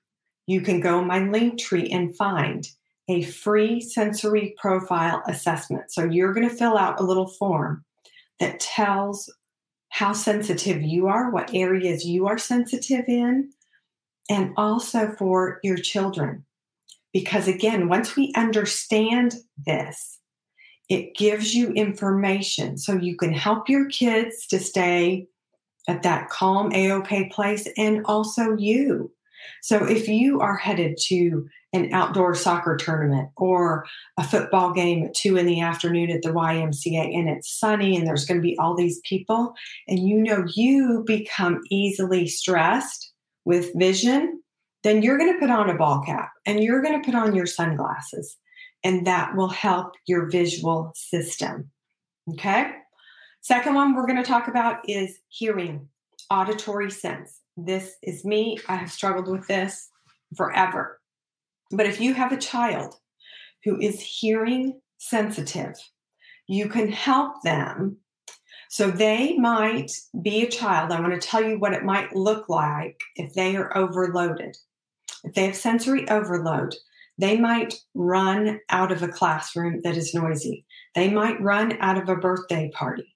you 0.46 0.60
can 0.60 0.80
go 0.80 1.02
my 1.02 1.20
Linktree 1.20 1.92
and 1.92 2.16
find 2.16 2.68
a 3.08 3.22
free 3.22 3.80
sensory 3.80 4.54
profile 4.60 5.22
assessment. 5.26 5.90
So 5.90 6.04
you're 6.04 6.34
going 6.34 6.48
to 6.48 6.54
fill 6.54 6.76
out 6.76 7.00
a 7.00 7.04
little 7.04 7.28
form 7.28 7.84
that 8.40 8.60
tells 8.60 9.32
how 9.92 10.14
sensitive 10.14 10.80
you 10.80 11.06
are, 11.06 11.30
what 11.30 11.52
areas 11.52 12.02
you 12.02 12.26
are 12.26 12.38
sensitive 12.38 13.04
in, 13.08 13.50
and 14.30 14.50
also 14.56 15.14
for 15.18 15.60
your 15.62 15.76
children. 15.76 16.46
Because 17.12 17.46
again, 17.46 17.90
once 17.90 18.16
we 18.16 18.32
understand 18.34 19.34
this, 19.66 20.18
it 20.88 21.14
gives 21.14 21.54
you 21.54 21.72
information 21.72 22.78
so 22.78 22.94
you 22.94 23.18
can 23.18 23.34
help 23.34 23.68
your 23.68 23.86
kids 23.90 24.46
to 24.46 24.58
stay 24.58 25.26
at 25.86 26.02
that 26.04 26.30
calm 26.30 26.72
a-ok 26.72 27.28
place 27.28 27.68
and 27.76 28.02
also 28.06 28.56
you 28.56 29.12
so 29.62 29.84
if 29.84 30.08
you 30.08 30.40
are 30.40 30.56
headed 30.56 30.96
to 30.96 31.46
an 31.72 31.92
outdoor 31.92 32.34
soccer 32.34 32.76
tournament 32.76 33.28
or 33.36 33.84
a 34.18 34.24
football 34.24 34.72
game 34.72 35.04
at 35.04 35.14
two 35.14 35.36
in 35.36 35.46
the 35.46 35.60
afternoon 35.60 36.10
at 36.10 36.22
the 36.22 36.28
ymca 36.28 37.16
and 37.16 37.28
it's 37.28 37.58
sunny 37.58 37.96
and 37.96 38.06
there's 38.06 38.24
going 38.24 38.38
to 38.38 38.42
be 38.42 38.58
all 38.58 38.74
these 38.74 39.00
people 39.08 39.54
and 39.88 40.00
you 40.00 40.18
know 40.18 40.44
you 40.54 41.02
become 41.06 41.60
easily 41.70 42.26
stressed 42.26 43.12
with 43.44 43.72
vision 43.74 44.40
then 44.82 45.02
you're 45.02 45.18
going 45.18 45.32
to 45.32 45.38
put 45.38 45.50
on 45.50 45.70
a 45.70 45.76
ball 45.76 46.02
cap 46.04 46.30
and 46.44 46.62
you're 46.62 46.82
going 46.82 47.00
to 47.00 47.04
put 47.04 47.14
on 47.14 47.34
your 47.34 47.46
sunglasses 47.46 48.36
and 48.84 49.06
that 49.06 49.36
will 49.36 49.48
help 49.48 49.94
your 50.06 50.28
visual 50.30 50.92
system 50.94 51.70
okay 52.30 52.72
Second 53.42 53.74
one 53.74 53.94
we're 53.94 54.06
going 54.06 54.22
to 54.22 54.28
talk 54.28 54.46
about 54.46 54.88
is 54.88 55.18
hearing, 55.28 55.88
auditory 56.30 56.92
sense. 56.92 57.40
This 57.56 57.96
is 58.02 58.24
me. 58.24 58.58
I 58.68 58.76
have 58.76 58.90
struggled 58.90 59.28
with 59.28 59.46
this 59.46 59.88
forever. 60.36 61.00
But 61.70 61.86
if 61.86 62.00
you 62.00 62.14
have 62.14 62.32
a 62.32 62.38
child 62.38 62.94
who 63.64 63.78
is 63.78 64.00
hearing 64.00 64.80
sensitive, 64.98 65.74
you 66.48 66.68
can 66.68 66.90
help 66.90 67.42
them. 67.42 67.98
So 68.70 68.90
they 68.90 69.36
might 69.36 69.92
be 70.22 70.42
a 70.42 70.50
child. 70.50 70.92
I 70.92 71.00
want 71.00 71.20
to 71.20 71.26
tell 71.26 71.42
you 71.42 71.58
what 71.58 71.74
it 71.74 71.84
might 71.84 72.16
look 72.16 72.48
like 72.48 72.98
if 73.16 73.34
they 73.34 73.54
are 73.56 73.76
overloaded. 73.76 74.56
If 75.24 75.34
they 75.34 75.44
have 75.44 75.56
sensory 75.56 76.08
overload, 76.08 76.74
they 77.18 77.38
might 77.38 77.74
run 77.94 78.60
out 78.70 78.90
of 78.90 79.02
a 79.02 79.08
classroom 79.08 79.80
that 79.84 79.96
is 79.96 80.14
noisy. 80.14 80.64
They 80.94 81.10
might 81.10 81.40
run 81.40 81.76
out 81.80 81.98
of 81.98 82.08
a 82.08 82.16
birthday 82.16 82.70
party 82.74 83.14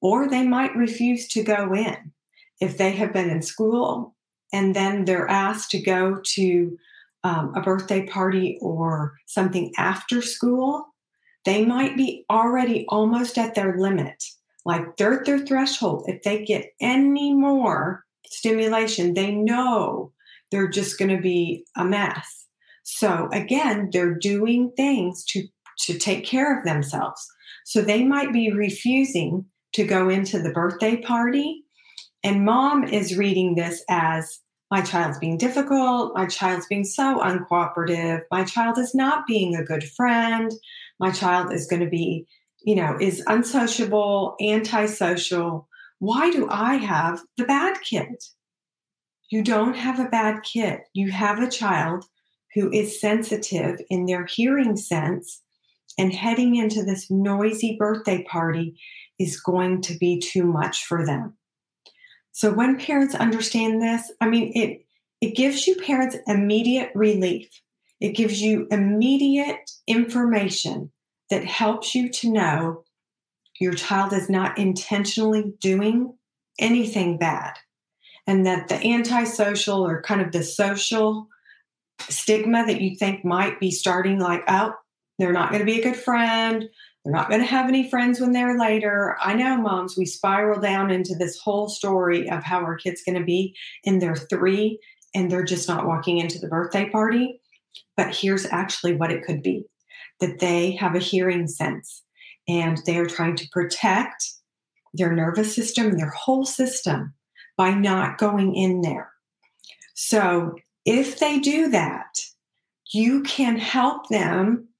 or 0.00 0.28
they 0.28 0.46
might 0.46 0.74
refuse 0.74 1.28
to 1.28 1.42
go 1.42 1.74
in 1.74 2.12
if 2.60 2.78
they 2.78 2.92
have 2.92 3.12
been 3.12 3.30
in 3.30 3.42
school 3.42 4.14
and 4.52 4.74
then 4.74 5.04
they're 5.04 5.28
asked 5.28 5.70
to 5.70 5.82
go 5.82 6.20
to 6.22 6.78
um, 7.24 7.52
a 7.56 7.60
birthday 7.60 8.06
party 8.06 8.58
or 8.60 9.14
something 9.26 9.72
after 9.76 10.22
school 10.22 10.86
they 11.46 11.64
might 11.64 11.96
be 11.96 12.26
already 12.28 12.84
almost 12.88 13.38
at 13.38 13.54
their 13.54 13.78
limit. 13.78 14.24
Like 14.64 14.96
they're 14.96 15.20
at 15.20 15.26
their 15.26 15.38
threshold. 15.38 16.02
If 16.08 16.24
they 16.24 16.44
get 16.44 16.72
any 16.80 17.32
more 17.32 18.04
stimulation 18.26 19.14
they 19.14 19.30
know 19.30 20.12
they're 20.50 20.68
just 20.68 20.98
going 20.98 21.14
to 21.16 21.22
be 21.22 21.64
a 21.76 21.84
mess. 21.84 22.46
So 22.82 23.28
again 23.32 23.90
they're 23.92 24.14
doing 24.14 24.72
things 24.76 25.24
to 25.26 25.46
to 25.78 25.98
take 25.98 26.24
care 26.24 26.58
of 26.58 26.64
themselves. 26.64 27.24
So 27.64 27.80
they 27.80 28.02
might 28.02 28.32
be 28.32 28.50
refusing 28.50 29.44
to 29.74 29.84
go 29.84 30.08
into 30.08 30.40
the 30.40 30.50
birthday 30.50 30.96
party. 30.96 31.62
And 32.24 32.44
mom 32.44 32.84
is 32.84 33.16
reading 33.16 33.54
this 33.54 33.84
as 33.88 34.40
my 34.70 34.80
child's 34.80 35.18
being 35.18 35.38
difficult, 35.38 36.14
my 36.14 36.26
child's 36.26 36.66
being 36.66 36.84
so 36.84 37.20
uncooperative, 37.20 38.22
my 38.30 38.44
child 38.44 38.78
is 38.78 38.94
not 38.94 39.26
being 39.26 39.54
a 39.54 39.64
good 39.64 39.84
friend, 39.84 40.50
my 40.98 41.10
child 41.10 41.52
is 41.52 41.66
going 41.66 41.82
to 41.82 41.88
be, 41.88 42.26
you 42.64 42.74
know, 42.74 42.96
is 43.00 43.22
unsociable, 43.26 44.34
antisocial. 44.40 45.68
Why 45.98 46.30
do 46.30 46.48
I 46.50 46.74
have 46.74 47.20
the 47.36 47.44
bad 47.44 47.80
kid? 47.80 48.16
You 49.30 49.42
don't 49.42 49.74
have 49.74 50.00
a 50.00 50.08
bad 50.08 50.42
kid. 50.42 50.80
You 50.94 51.10
have 51.10 51.40
a 51.40 51.50
child 51.50 52.04
who 52.54 52.70
is 52.72 53.00
sensitive 53.00 53.80
in 53.90 54.06
their 54.06 54.24
hearing 54.24 54.76
sense 54.76 55.42
and 55.98 56.12
heading 56.12 56.56
into 56.56 56.82
this 56.82 57.10
noisy 57.10 57.76
birthday 57.78 58.22
party 58.24 58.78
is 59.18 59.40
going 59.40 59.82
to 59.82 59.96
be 59.98 60.20
too 60.20 60.44
much 60.44 60.84
for 60.84 61.04
them. 61.04 61.36
So 62.36 62.52
when 62.52 62.78
parents 62.78 63.14
understand 63.14 63.80
this, 63.80 64.12
I 64.20 64.28
mean 64.28 64.52
it 64.54 64.84
it 65.22 65.34
gives 65.34 65.66
you 65.66 65.74
parents 65.76 66.16
immediate 66.26 66.90
relief. 66.94 67.48
It 67.98 68.10
gives 68.10 68.42
you 68.42 68.66
immediate 68.70 69.70
information 69.86 70.92
that 71.30 71.46
helps 71.46 71.94
you 71.94 72.10
to 72.10 72.30
know 72.30 72.84
your 73.58 73.72
child 73.72 74.12
is 74.12 74.28
not 74.28 74.58
intentionally 74.58 75.54
doing 75.62 76.12
anything 76.58 77.16
bad 77.16 77.54
and 78.26 78.44
that 78.44 78.68
the 78.68 78.86
antisocial 78.86 79.86
or 79.86 80.02
kind 80.02 80.20
of 80.20 80.30
the 80.30 80.42
social 80.42 81.28
stigma 82.10 82.66
that 82.66 82.82
you 82.82 82.96
think 82.96 83.24
might 83.24 83.58
be 83.60 83.70
starting 83.70 84.18
like 84.18 84.42
oh 84.46 84.74
they're 85.18 85.32
not 85.32 85.50
going 85.50 85.60
to 85.60 85.72
be 85.72 85.80
a 85.80 85.84
good 85.84 85.96
friend 85.96 86.68
they're 87.06 87.14
not 87.14 87.28
going 87.28 87.40
to 87.40 87.46
have 87.46 87.68
any 87.68 87.88
friends 87.88 88.18
when 88.18 88.32
they're 88.32 88.58
later. 88.58 89.16
I 89.22 89.34
know 89.34 89.56
moms, 89.58 89.96
we 89.96 90.06
spiral 90.06 90.60
down 90.60 90.90
into 90.90 91.14
this 91.14 91.38
whole 91.38 91.68
story 91.68 92.28
of 92.28 92.42
how 92.42 92.58
our 92.64 92.74
kid's 92.74 93.04
going 93.04 93.16
to 93.16 93.24
be 93.24 93.54
in 93.84 94.00
their 94.00 94.16
three 94.16 94.80
and 95.14 95.30
they're 95.30 95.44
just 95.44 95.68
not 95.68 95.86
walking 95.86 96.18
into 96.18 96.40
the 96.40 96.48
birthday 96.48 96.90
party. 96.90 97.40
But 97.96 98.12
here's 98.12 98.44
actually 98.46 98.96
what 98.96 99.12
it 99.12 99.22
could 99.22 99.40
be 99.40 99.66
that 100.18 100.40
they 100.40 100.72
have 100.72 100.96
a 100.96 100.98
hearing 100.98 101.46
sense 101.46 102.02
and 102.48 102.80
they 102.86 102.98
are 102.98 103.06
trying 103.06 103.36
to 103.36 103.48
protect 103.52 104.28
their 104.92 105.14
nervous 105.14 105.54
system 105.54 105.96
their 105.98 106.10
whole 106.10 106.44
system 106.44 107.14
by 107.56 107.70
not 107.72 108.18
going 108.18 108.56
in 108.56 108.80
there. 108.80 109.12
So 109.94 110.56
if 110.84 111.20
they 111.20 111.38
do 111.38 111.68
that, 111.68 112.18
you 112.92 113.22
can 113.22 113.58
help 113.58 114.08
them 114.08 114.70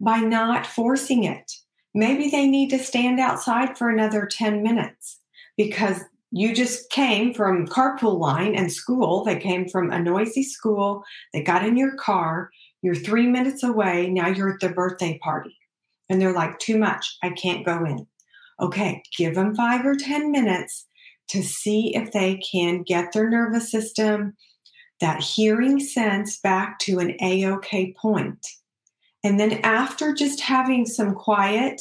by 0.00 0.20
not 0.20 0.66
forcing 0.66 1.24
it 1.24 1.52
maybe 1.94 2.28
they 2.28 2.46
need 2.46 2.70
to 2.70 2.78
stand 2.78 3.20
outside 3.20 3.78
for 3.78 3.88
another 3.88 4.26
10 4.26 4.62
minutes 4.62 5.20
because 5.56 6.00
you 6.32 6.52
just 6.52 6.90
came 6.90 7.32
from 7.32 7.68
carpool 7.68 8.18
line 8.18 8.56
and 8.56 8.72
school. 8.72 9.24
They 9.24 9.38
came 9.38 9.68
from 9.68 9.90
a 9.90 10.00
noisy 10.00 10.42
school. 10.42 11.04
They 11.32 11.42
got 11.42 11.64
in 11.64 11.76
your 11.76 11.94
car. 11.94 12.50
You're 12.82 12.96
three 12.96 13.28
minutes 13.28 13.62
away. 13.62 14.10
Now 14.10 14.26
you're 14.26 14.54
at 14.54 14.60
their 14.60 14.74
birthday 14.74 15.18
party. 15.22 15.56
And 16.08 16.20
they're 16.20 16.34
like, 16.34 16.58
too 16.58 16.76
much. 16.76 17.16
I 17.22 17.30
can't 17.30 17.64
go 17.64 17.84
in. 17.84 18.06
Okay, 18.60 19.02
give 19.16 19.36
them 19.36 19.54
five 19.54 19.86
or 19.86 19.94
10 19.94 20.30
minutes 20.30 20.86
to 21.28 21.42
see 21.42 21.94
if 21.94 22.12
they 22.12 22.36
can 22.36 22.82
get 22.82 23.12
their 23.12 23.30
nervous 23.30 23.70
system, 23.70 24.34
that 25.00 25.22
hearing 25.22 25.80
sense 25.80 26.38
back 26.40 26.78
to 26.80 26.98
an 26.98 27.16
A 27.20 27.44
OK 27.46 27.94
point 28.00 28.46
and 29.24 29.40
then 29.40 29.54
after 29.62 30.12
just 30.12 30.40
having 30.40 30.84
some 30.84 31.14
quiet 31.14 31.80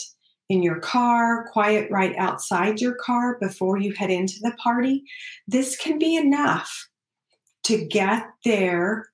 in 0.49 0.63
your 0.63 0.79
car, 0.79 1.45
quiet 1.51 1.91
right 1.91 2.15
outside 2.15 2.79
your 2.79 2.95
car 2.95 3.37
before 3.39 3.77
you 3.77 3.93
head 3.93 4.09
into 4.09 4.39
the 4.41 4.53
party, 4.53 5.03
this 5.47 5.75
can 5.75 5.99
be 5.99 6.15
enough 6.15 6.89
to 7.63 7.85
get 7.85 8.25
their 8.45 9.07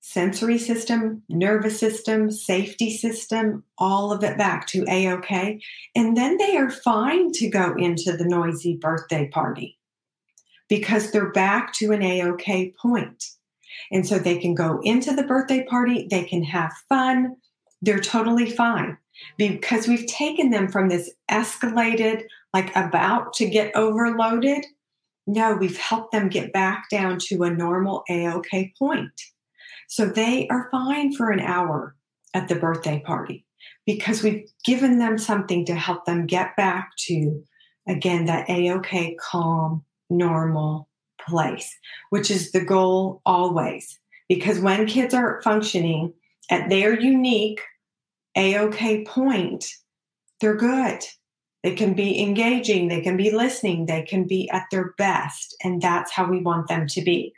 sensory 0.00 0.58
system, 0.58 1.22
nervous 1.28 1.78
system, 1.78 2.30
safety 2.30 2.96
system, 2.96 3.62
all 3.78 4.10
of 4.10 4.24
it 4.24 4.38
back 4.38 4.66
to 4.66 4.84
A 4.88 5.08
OK. 5.08 5.60
And 5.94 6.16
then 6.16 6.38
they 6.38 6.56
are 6.56 6.70
fine 6.70 7.30
to 7.32 7.48
go 7.48 7.74
into 7.76 8.16
the 8.16 8.24
noisy 8.24 8.76
birthday 8.76 9.28
party 9.28 9.78
because 10.68 11.10
they're 11.10 11.32
back 11.32 11.72
to 11.74 11.92
an 11.92 12.02
A 12.02 12.22
OK 12.22 12.72
point. 12.80 13.22
And 13.90 14.06
so 14.06 14.18
they 14.18 14.38
can 14.38 14.54
go 14.54 14.80
into 14.82 15.14
the 15.14 15.24
birthday 15.24 15.64
party, 15.64 16.06
they 16.10 16.24
can 16.24 16.42
have 16.44 16.72
fun, 16.88 17.36
they're 17.82 18.00
totally 18.00 18.50
fine 18.50 18.98
because 19.36 19.86
we've 19.86 20.06
taken 20.06 20.50
them 20.50 20.68
from 20.68 20.88
this 20.88 21.10
escalated, 21.30 22.24
like 22.52 22.74
about 22.76 23.32
to 23.34 23.48
get 23.48 23.74
overloaded. 23.74 24.64
No, 25.26 25.54
we've 25.54 25.78
helped 25.78 26.12
them 26.12 26.28
get 26.28 26.52
back 26.52 26.84
down 26.90 27.18
to 27.26 27.42
a 27.42 27.50
normal 27.50 28.02
AOK 28.10 28.72
point. 28.78 29.20
So 29.88 30.06
they 30.06 30.48
are 30.48 30.68
fine 30.70 31.12
for 31.12 31.30
an 31.30 31.40
hour 31.40 31.94
at 32.34 32.48
the 32.48 32.54
birthday 32.54 33.00
party 33.04 33.44
because 33.86 34.22
we've 34.22 34.48
given 34.64 34.98
them 34.98 35.18
something 35.18 35.64
to 35.66 35.74
help 35.74 36.04
them 36.04 36.26
get 36.26 36.56
back 36.56 36.90
to, 36.98 37.42
again, 37.86 38.26
that 38.26 38.48
A 38.48 38.70
OK, 38.70 39.16
calm, 39.20 39.84
normal 40.10 40.87
place, 41.28 41.76
which 42.10 42.30
is 42.30 42.52
the 42.52 42.64
goal 42.64 43.20
always. 43.24 43.98
Because 44.28 44.58
when 44.58 44.86
kids 44.86 45.14
are 45.14 45.40
functioning 45.42 46.12
at 46.50 46.68
their 46.68 46.98
unique 46.98 47.60
A 48.36 48.56
OK 48.58 49.04
point, 49.04 49.66
they're 50.40 50.56
good. 50.56 51.00
They 51.62 51.74
can 51.74 51.94
be 51.94 52.22
engaging, 52.22 52.88
they 52.88 53.00
can 53.00 53.16
be 53.16 53.30
listening, 53.30 53.86
they 53.86 54.02
can 54.02 54.26
be 54.26 54.48
at 54.50 54.66
their 54.70 54.94
best. 54.96 55.56
And 55.64 55.82
that's 55.82 56.12
how 56.12 56.28
we 56.30 56.40
want 56.40 56.68
them 56.68 56.86
to 56.88 57.02
be. 57.02 57.32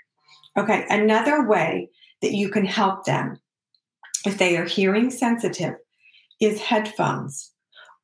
Okay, 0.56 0.84
another 0.88 1.48
way 1.48 1.88
that 2.20 2.32
you 2.32 2.50
can 2.50 2.66
help 2.66 3.04
them 3.04 3.40
if 4.26 4.36
they 4.36 4.58
are 4.58 4.66
hearing 4.66 5.10
sensitive 5.10 5.76
is 6.40 6.60
headphones, 6.60 7.52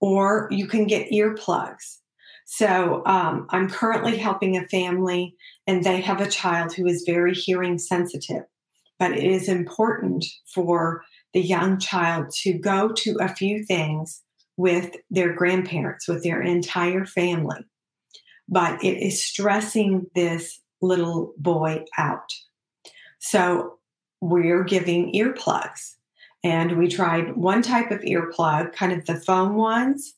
or 0.01 0.49
you 0.51 0.67
can 0.67 0.87
get 0.87 1.11
earplugs. 1.11 1.99
So 2.47 3.03
um, 3.07 3.49
I'm 3.51 3.69
currently 3.69 4.17
helping 4.17 4.57
a 4.57 4.67
family, 4.69 5.35
and 5.67 5.83
they 5.83 6.01
have 6.01 6.21
a 6.21 6.31
child 6.31 6.73
who 6.73 6.87
is 6.87 7.05
very 7.05 7.35
hearing 7.35 7.77
sensitive. 7.77 8.45
But 8.99 9.13
it 9.13 9.25
is 9.25 9.49
important 9.49 10.25
for 10.55 11.03
the 11.35 11.43
young 11.43 11.79
child 11.79 12.31
to 12.43 12.57
go 12.57 12.93
to 12.93 13.19
a 13.21 13.29
few 13.29 13.65
things 13.65 14.23
with 14.57 14.97
their 15.11 15.35
grandparents, 15.35 16.09
with 16.09 16.23
their 16.23 16.41
entire 16.41 17.05
family. 17.05 17.67
But 18.49 18.83
it 18.83 19.05
is 19.05 19.23
stressing 19.23 20.07
this 20.15 20.61
little 20.81 21.35
boy 21.37 21.85
out. 21.99 22.33
So 23.19 23.79
we're 24.21 24.65
giving 24.65 25.13
earplugs. 25.13 25.95
And 26.45 26.79
we 26.79 26.87
tried 26.87 27.37
one 27.37 27.61
type 27.61 27.91
of 27.91 28.03
earplug, 28.03 28.73
kind 28.73 28.93
of 28.93 29.05
the 29.07 29.17
foam 29.17 29.57
ones, 29.57 30.15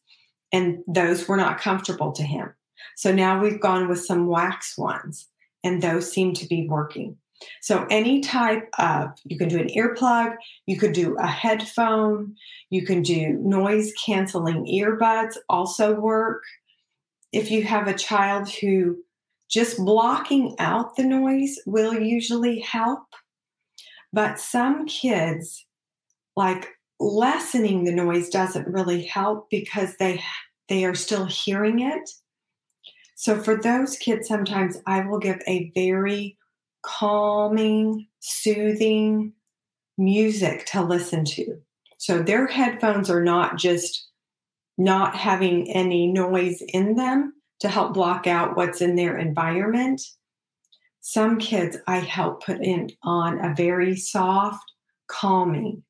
and 0.53 0.79
those 0.87 1.29
were 1.29 1.37
not 1.37 1.61
comfortable 1.61 2.13
to 2.13 2.23
him. 2.23 2.55
So 2.97 3.13
now 3.13 3.41
we've 3.41 3.61
gone 3.61 3.89
with 3.89 4.05
some 4.05 4.27
wax 4.27 4.77
ones, 4.77 5.29
and 5.63 5.83
those 5.83 6.11
seem 6.11 6.33
to 6.35 6.47
be 6.47 6.67
working. 6.69 7.17
So, 7.61 7.87
any 7.89 8.21
type 8.21 8.69
of, 8.79 9.11
you 9.25 9.39
can 9.39 9.49
do 9.49 9.61
an 9.61 9.69
earplug, 9.69 10.35
you 10.67 10.77
could 10.77 10.93
do 10.93 11.17
a 11.19 11.27
headphone, 11.27 12.35
you 12.71 12.85
can 12.85 13.03
do 13.03 13.35
noise 13.35 13.93
canceling 14.05 14.67
earbuds, 14.67 15.37
also 15.49 15.95
work. 15.95 16.43
If 17.33 17.51
you 17.51 17.63
have 17.63 17.87
a 17.87 17.95
child 17.95 18.49
who 18.49 18.99
just 19.49 19.79
blocking 19.79 20.55
out 20.59 20.97
the 20.97 21.05
noise 21.05 21.59
will 21.65 21.95
usually 21.95 22.61
help. 22.61 23.05
But 24.13 24.41
some 24.41 24.87
kids, 24.87 25.67
like 26.37 26.69
lessening 27.01 27.85
the 27.85 27.93
noise 27.93 28.29
doesn't 28.29 28.69
really 28.69 29.05
help 29.05 29.51
because 29.51 29.97
they 29.97 30.23
they 30.69 30.85
are 30.85 30.95
still 30.95 31.25
hearing 31.25 31.81
it. 31.81 32.11
So 33.15 33.41
for 33.41 33.57
those 33.57 33.97
kids 33.97 34.29
sometimes 34.29 34.79
I 34.87 35.07
will 35.07 35.19
give 35.19 35.41
a 35.47 35.71
very 35.75 36.37
calming, 36.83 38.07
soothing 38.21 39.33
music 39.97 40.67
to 40.67 40.83
listen 40.83 41.25
to. 41.25 41.59
So 41.99 42.23
their 42.23 42.47
headphones 42.47 43.11
are 43.11 43.25
not 43.25 43.57
just 43.57 44.09
not 44.77 45.17
having 45.17 45.71
any 45.73 46.07
noise 46.07 46.63
in 46.69 46.95
them 46.95 47.35
to 47.61 47.69
help 47.69 47.95
block 47.95 48.29
out 48.29 48.57
what's 48.57 48.81
in 48.81 48.95
their 48.95 49.19
environment. 49.19 50.01
Some 51.01 51.39
kids 51.39 51.77
I 51.87 51.99
help 51.99 52.45
put 52.45 52.63
in 52.63 52.91
on 53.03 53.45
a 53.45 53.55
very 53.55 53.97
soft, 53.97 54.73
calming, 55.09 55.83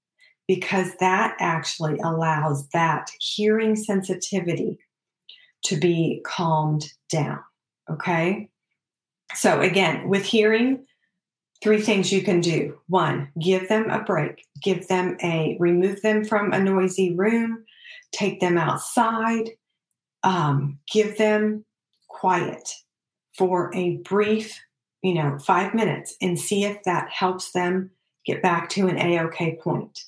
because 0.49 0.97
that 0.99 1.37
actually 1.39 1.99
allows 2.01 2.67
that 2.71 3.11
hearing 3.21 3.77
sensitivity 3.77 4.79
to 5.65 5.77
be 5.77 6.21
calmed 6.25 6.93
down. 7.13 7.39
Okay. 7.91 8.49
So, 9.35 9.61
again, 9.61 10.09
with 10.09 10.25
hearing, 10.25 10.87
three 11.63 11.81
things 11.81 12.13
you 12.13 12.23
can 12.23 12.41
do. 12.41 12.79
One, 12.89 13.31
give 13.41 13.69
them 13.69 13.91
a 13.91 14.03
break, 14.03 14.47
give 14.63 14.89
them 14.89 15.17
a, 15.23 15.57
remove 15.61 16.03
them 16.03 16.25
from 16.25 16.53
a 16.53 16.61
noisy 16.61 17.15
room, 17.15 17.65
take 18.13 18.41
them 18.41 18.57
outside, 18.57 19.51
um, 20.23 20.79
give 20.91 21.19
them 21.19 21.65
quiet 22.09 22.73
for 23.37 23.75
a 23.75 23.97
brief, 23.99 24.61
you 25.03 25.15
know, 25.15 25.39
five 25.39 25.75
minutes 25.75 26.17
and 26.21 26.39
see 26.39 26.65
if 26.65 26.83
that 26.85 27.11
helps 27.11 27.53
them 27.53 27.91
get 28.25 28.43
back 28.43 28.69
to 28.71 28.89
an 28.89 28.99
A-OK 28.99 29.59
point. 29.63 30.01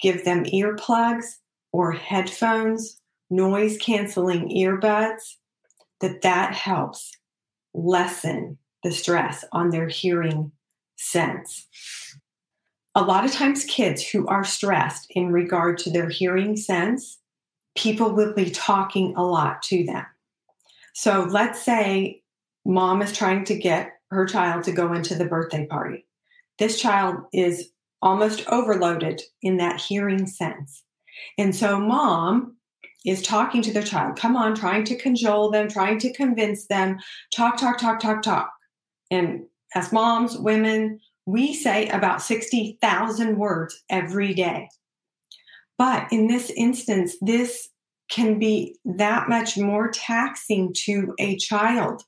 Give 0.00 0.24
them 0.24 0.44
earplugs 0.44 1.36
or 1.72 1.92
headphones, 1.92 3.00
noise 3.30 3.78
canceling 3.78 4.48
earbuds, 4.50 5.36
that 6.00 6.22
that 6.22 6.52
helps 6.52 7.12
lessen 7.74 8.58
the 8.82 8.92
stress 8.92 9.44
on 9.52 9.70
their 9.70 9.88
hearing 9.88 10.52
sense. 10.96 11.66
A 12.94 13.02
lot 13.02 13.24
of 13.24 13.32
times, 13.32 13.64
kids 13.64 14.06
who 14.06 14.26
are 14.26 14.44
stressed 14.44 15.06
in 15.10 15.30
regard 15.30 15.78
to 15.78 15.90
their 15.90 16.08
hearing 16.08 16.56
sense, 16.56 17.18
people 17.76 18.14
will 18.14 18.32
be 18.32 18.50
talking 18.50 19.14
a 19.16 19.22
lot 19.22 19.62
to 19.64 19.84
them. 19.84 20.06
So 20.94 21.26
let's 21.30 21.62
say 21.62 22.22
mom 22.64 23.02
is 23.02 23.12
trying 23.12 23.44
to 23.44 23.54
get 23.54 23.92
her 24.10 24.24
child 24.24 24.64
to 24.64 24.72
go 24.72 24.94
into 24.94 25.14
the 25.14 25.26
birthday 25.26 25.66
party. 25.66 26.06
This 26.58 26.80
child 26.80 27.16
is 27.34 27.70
almost 28.06 28.46
overloaded 28.46 29.20
in 29.42 29.56
that 29.56 29.80
hearing 29.80 30.28
sense. 30.28 30.84
And 31.36 31.54
so 31.54 31.80
mom 31.80 32.56
is 33.04 33.20
talking 33.20 33.62
to 33.62 33.72
their 33.72 33.82
child, 33.82 34.16
come 34.16 34.36
on, 34.36 34.54
trying 34.54 34.84
to 34.84 34.96
cajole 34.96 35.50
them, 35.50 35.68
trying 35.68 35.98
to 35.98 36.12
convince 36.12 36.68
them, 36.68 36.98
talk, 37.34 37.56
talk, 37.56 37.78
talk, 37.78 37.98
talk, 37.98 38.22
talk. 38.22 38.52
And 39.10 39.46
as 39.74 39.92
moms, 39.92 40.38
women, 40.38 41.00
we 41.26 41.52
say 41.52 41.88
about 41.88 42.22
60,000 42.22 43.38
words 43.38 43.82
every 43.90 44.34
day. 44.34 44.68
But 45.76 46.06
in 46.12 46.28
this 46.28 46.50
instance, 46.50 47.16
this 47.20 47.68
can 48.08 48.38
be 48.38 48.76
that 48.84 49.28
much 49.28 49.58
more 49.58 49.90
taxing 49.90 50.72
to 50.84 51.12
a 51.18 51.36
child. 51.38 52.02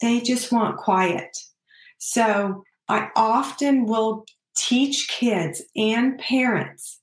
They 0.00 0.22
just 0.22 0.50
want 0.50 0.78
quiet. 0.78 1.36
So 1.98 2.64
I 2.88 3.10
often 3.14 3.84
will 3.84 4.24
teach 4.56 5.08
kids 5.08 5.62
and 5.76 6.18
parents 6.18 7.00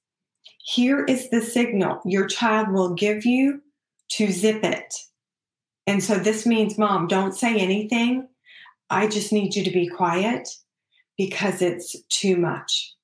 here 0.64 1.04
is 1.04 1.30
the 1.30 1.42
signal 1.42 2.02
your 2.06 2.26
child 2.26 2.72
will 2.72 2.94
give 2.94 3.26
you 3.26 3.62
to 4.10 4.32
zip 4.32 4.64
it. 4.64 4.96
And 5.86 6.02
so 6.02 6.16
this 6.16 6.46
means, 6.46 6.78
mom, 6.78 7.08
don't 7.08 7.36
say 7.36 7.58
anything. 7.58 8.30
I 8.90 9.08
just 9.08 9.34
need 9.34 9.56
you 9.56 9.64
to 9.66 9.72
be 9.72 9.88
quiet 9.88 10.48
because 11.18 11.62
it's 11.62 11.96
too 12.10 12.38
much. 12.38 12.96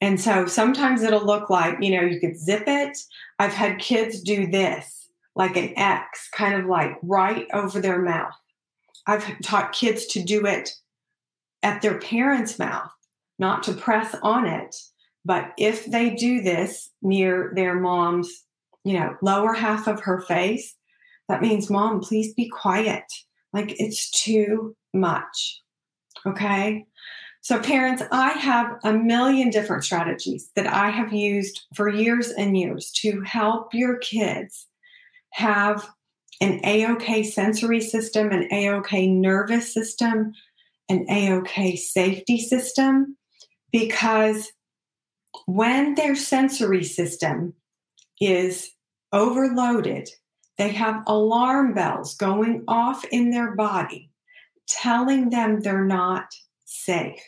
And 0.00 0.20
so 0.20 0.46
sometimes 0.46 1.02
it'll 1.02 1.26
look 1.26 1.50
like, 1.50 1.78
you 1.80 1.90
know, 1.90 2.06
you 2.06 2.20
could 2.20 2.38
zip 2.38 2.64
it. 2.66 2.96
I've 3.38 3.52
had 3.52 3.80
kids 3.80 4.20
do 4.20 4.46
this, 4.46 5.08
like 5.34 5.56
an 5.56 5.76
X, 5.76 6.28
kind 6.32 6.54
of 6.54 6.66
like 6.66 6.92
right 7.02 7.46
over 7.52 7.80
their 7.80 8.00
mouth. 8.00 8.34
I've 9.06 9.40
taught 9.42 9.72
kids 9.72 10.06
to 10.06 10.22
do 10.22 10.46
it 10.46 10.70
at 11.64 11.82
their 11.82 11.98
parents' 11.98 12.58
mouth, 12.58 12.90
not 13.38 13.62
to 13.64 13.72
press 13.72 14.14
on 14.22 14.46
it. 14.46 14.74
But 15.24 15.52
if 15.56 15.86
they 15.86 16.10
do 16.10 16.40
this 16.42 16.90
near 17.00 17.52
their 17.54 17.78
mom's, 17.78 18.44
you 18.84 18.98
know, 18.98 19.16
lower 19.22 19.54
half 19.54 19.86
of 19.86 20.00
her 20.00 20.20
face, 20.20 20.74
that 21.28 21.42
means, 21.42 21.70
mom, 21.70 22.00
please 22.00 22.34
be 22.34 22.48
quiet. 22.48 23.04
Like 23.52 23.80
it's 23.80 24.10
too 24.10 24.76
much. 24.92 25.60
Okay. 26.26 26.84
So, 27.40 27.58
parents, 27.58 28.02
I 28.12 28.30
have 28.30 28.78
a 28.84 28.92
million 28.92 29.50
different 29.50 29.84
strategies 29.84 30.50
that 30.54 30.66
I 30.66 30.90
have 30.90 31.12
used 31.12 31.62
for 31.74 31.88
years 31.88 32.30
and 32.30 32.56
years 32.56 32.92
to 33.02 33.20
help 33.22 33.74
your 33.74 33.98
kids 33.98 34.68
have 35.32 35.88
an 36.40 36.60
AOK 36.62 37.26
sensory 37.26 37.80
system, 37.80 38.30
an 38.30 38.48
AOK 38.52 39.10
nervous 39.10 39.74
system, 39.74 40.32
an 40.88 41.06
AOK 41.06 41.78
safety 41.78 42.38
system, 42.38 43.16
because 43.72 44.52
when 45.46 45.94
their 45.94 46.14
sensory 46.14 46.84
system 46.84 47.54
is 48.20 48.70
overloaded, 49.12 50.08
they 50.58 50.68
have 50.68 51.02
alarm 51.06 51.74
bells 51.74 52.14
going 52.14 52.62
off 52.68 53.04
in 53.06 53.30
their 53.30 53.54
body 53.56 54.10
telling 54.68 55.30
them 55.30 55.60
they're 55.60 55.84
not 55.84 56.26
safe. 56.64 57.20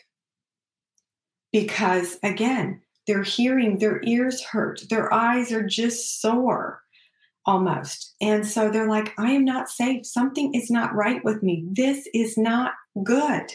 Because 1.51 2.17
again, 2.23 2.81
they're 3.07 3.23
hearing, 3.23 3.77
their 3.77 4.01
ears 4.03 4.43
hurt, 4.43 4.81
their 4.89 5.13
eyes 5.13 5.51
are 5.51 5.65
just 5.65 6.21
sore 6.21 6.81
almost. 7.45 8.15
And 8.19 8.45
so 8.45 8.69
they're 8.69 8.89
like, 8.89 9.13
I 9.17 9.31
am 9.31 9.45
not 9.45 9.69
safe. 9.69 10.05
Something 10.05 10.53
is 10.53 10.71
not 10.71 10.95
right 10.95 11.23
with 11.23 11.43
me. 11.43 11.65
This 11.71 12.07
is 12.13 12.37
not 12.37 12.73
good. 13.03 13.51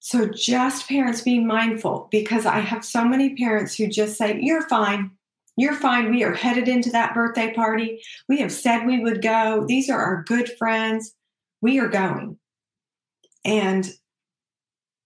So, 0.00 0.26
just 0.26 0.88
parents 0.88 1.20
being 1.20 1.46
mindful 1.46 2.08
because 2.10 2.46
I 2.46 2.60
have 2.60 2.84
so 2.84 3.04
many 3.04 3.34
parents 3.36 3.74
who 3.74 3.86
just 3.86 4.16
say, 4.16 4.38
You're 4.40 4.66
fine. 4.66 5.10
You're 5.56 5.74
fine. 5.74 6.10
We 6.10 6.24
are 6.24 6.32
headed 6.32 6.68
into 6.68 6.90
that 6.90 7.14
birthday 7.14 7.52
party. 7.52 8.02
We 8.28 8.38
have 8.38 8.50
said 8.50 8.86
we 8.86 9.00
would 9.00 9.20
go. 9.20 9.64
These 9.68 9.90
are 9.90 10.00
our 10.00 10.24
good 10.24 10.50
friends. 10.56 11.14
We 11.60 11.78
are 11.80 11.88
going. 11.88 12.38
And 13.44 13.90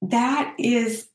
that 0.00 0.54
is 0.59 1.09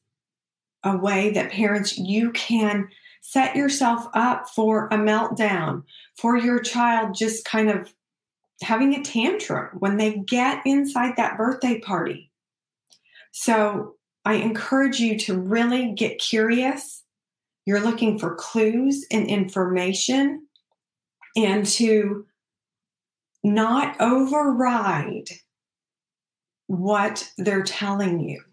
a 0.83 0.97
way 0.97 1.31
that 1.31 1.51
parents, 1.51 1.97
you 1.97 2.31
can 2.31 2.89
set 3.21 3.55
yourself 3.55 4.07
up 4.13 4.49
for 4.49 4.87
a 4.87 4.97
meltdown, 4.97 5.83
for 6.17 6.37
your 6.37 6.59
child 6.59 7.15
just 7.15 7.45
kind 7.45 7.69
of 7.69 7.93
having 8.61 8.93
a 8.95 9.03
tantrum 9.03 9.69
when 9.79 9.97
they 9.97 10.17
get 10.17 10.61
inside 10.65 11.15
that 11.15 11.37
birthday 11.37 11.79
party. 11.79 12.28
So 13.31 13.95
I 14.25 14.35
encourage 14.35 14.99
you 14.99 15.17
to 15.19 15.39
really 15.39 15.93
get 15.93 16.19
curious. 16.19 17.03
You're 17.65 17.79
looking 17.79 18.19
for 18.19 18.35
clues 18.35 19.05
and 19.11 19.27
information 19.27 20.47
and 21.35 21.65
to 21.65 22.25
not 23.43 23.99
override 24.01 25.29
what 26.67 27.31
they're 27.37 27.63
telling 27.63 28.19
you. 28.19 28.43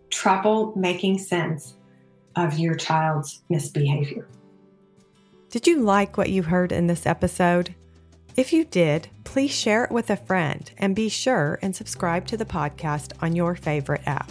trouble 0.08 0.72
making 0.76 1.18
sense 1.18 1.74
of 2.36 2.58
your 2.58 2.74
child's 2.74 3.42
misbehavior. 3.48 4.26
Did 5.50 5.66
you 5.66 5.82
like 5.82 6.16
what 6.16 6.30
you 6.30 6.42
heard 6.42 6.72
in 6.72 6.86
this 6.86 7.06
episode? 7.06 7.74
If 8.36 8.52
you 8.52 8.64
did, 8.64 9.08
please 9.24 9.50
share 9.50 9.84
it 9.84 9.90
with 9.90 10.08
a 10.08 10.16
friend 10.16 10.70
and 10.78 10.96
be 10.96 11.10
sure 11.10 11.58
and 11.60 11.76
subscribe 11.76 12.26
to 12.28 12.36
the 12.36 12.46
podcast 12.46 13.12
on 13.20 13.36
your 13.36 13.54
favorite 13.54 14.02
app. 14.06 14.30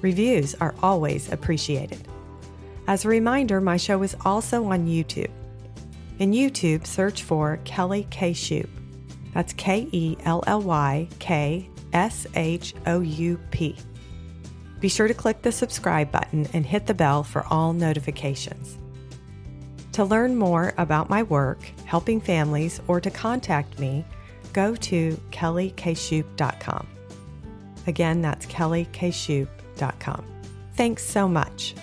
Reviews 0.00 0.54
are 0.56 0.74
always 0.82 1.30
appreciated. 1.30 2.08
As 2.88 3.04
a 3.04 3.08
reminder, 3.08 3.60
my 3.60 3.76
show 3.76 4.02
is 4.02 4.16
also 4.24 4.64
on 4.64 4.86
YouTube. 4.86 5.30
In 6.18 6.32
YouTube, 6.32 6.86
search 6.86 7.22
for 7.22 7.58
Kelly 7.64 8.06
K. 8.10 8.32
Shoup. 8.32 8.68
That's 9.32 9.52
K 9.52 9.88
E 9.92 10.16
L 10.24 10.42
L 10.46 10.60
Y 10.62 11.08
K 11.18 11.68
S 11.92 12.26
H 12.34 12.74
O 12.86 13.00
U 13.00 13.38
P. 13.50 13.76
Be 14.84 14.90
sure 14.90 15.08
to 15.08 15.14
click 15.14 15.40
the 15.40 15.50
subscribe 15.50 16.12
button 16.12 16.46
and 16.52 16.66
hit 16.66 16.84
the 16.84 16.92
bell 16.92 17.22
for 17.22 17.46
all 17.46 17.72
notifications. 17.72 18.76
To 19.92 20.04
learn 20.04 20.36
more 20.36 20.74
about 20.76 21.08
my 21.08 21.22
work, 21.22 21.64
helping 21.86 22.20
families, 22.20 22.82
or 22.86 23.00
to 23.00 23.10
contact 23.10 23.78
me, 23.78 24.04
go 24.52 24.76
to 24.76 25.18
kellykshoup.com. 25.30 26.86
Again, 27.86 28.20
that's 28.20 28.44
kellykshoup.com. 28.44 30.26
Thanks 30.74 31.02
so 31.02 31.28
much. 31.28 31.74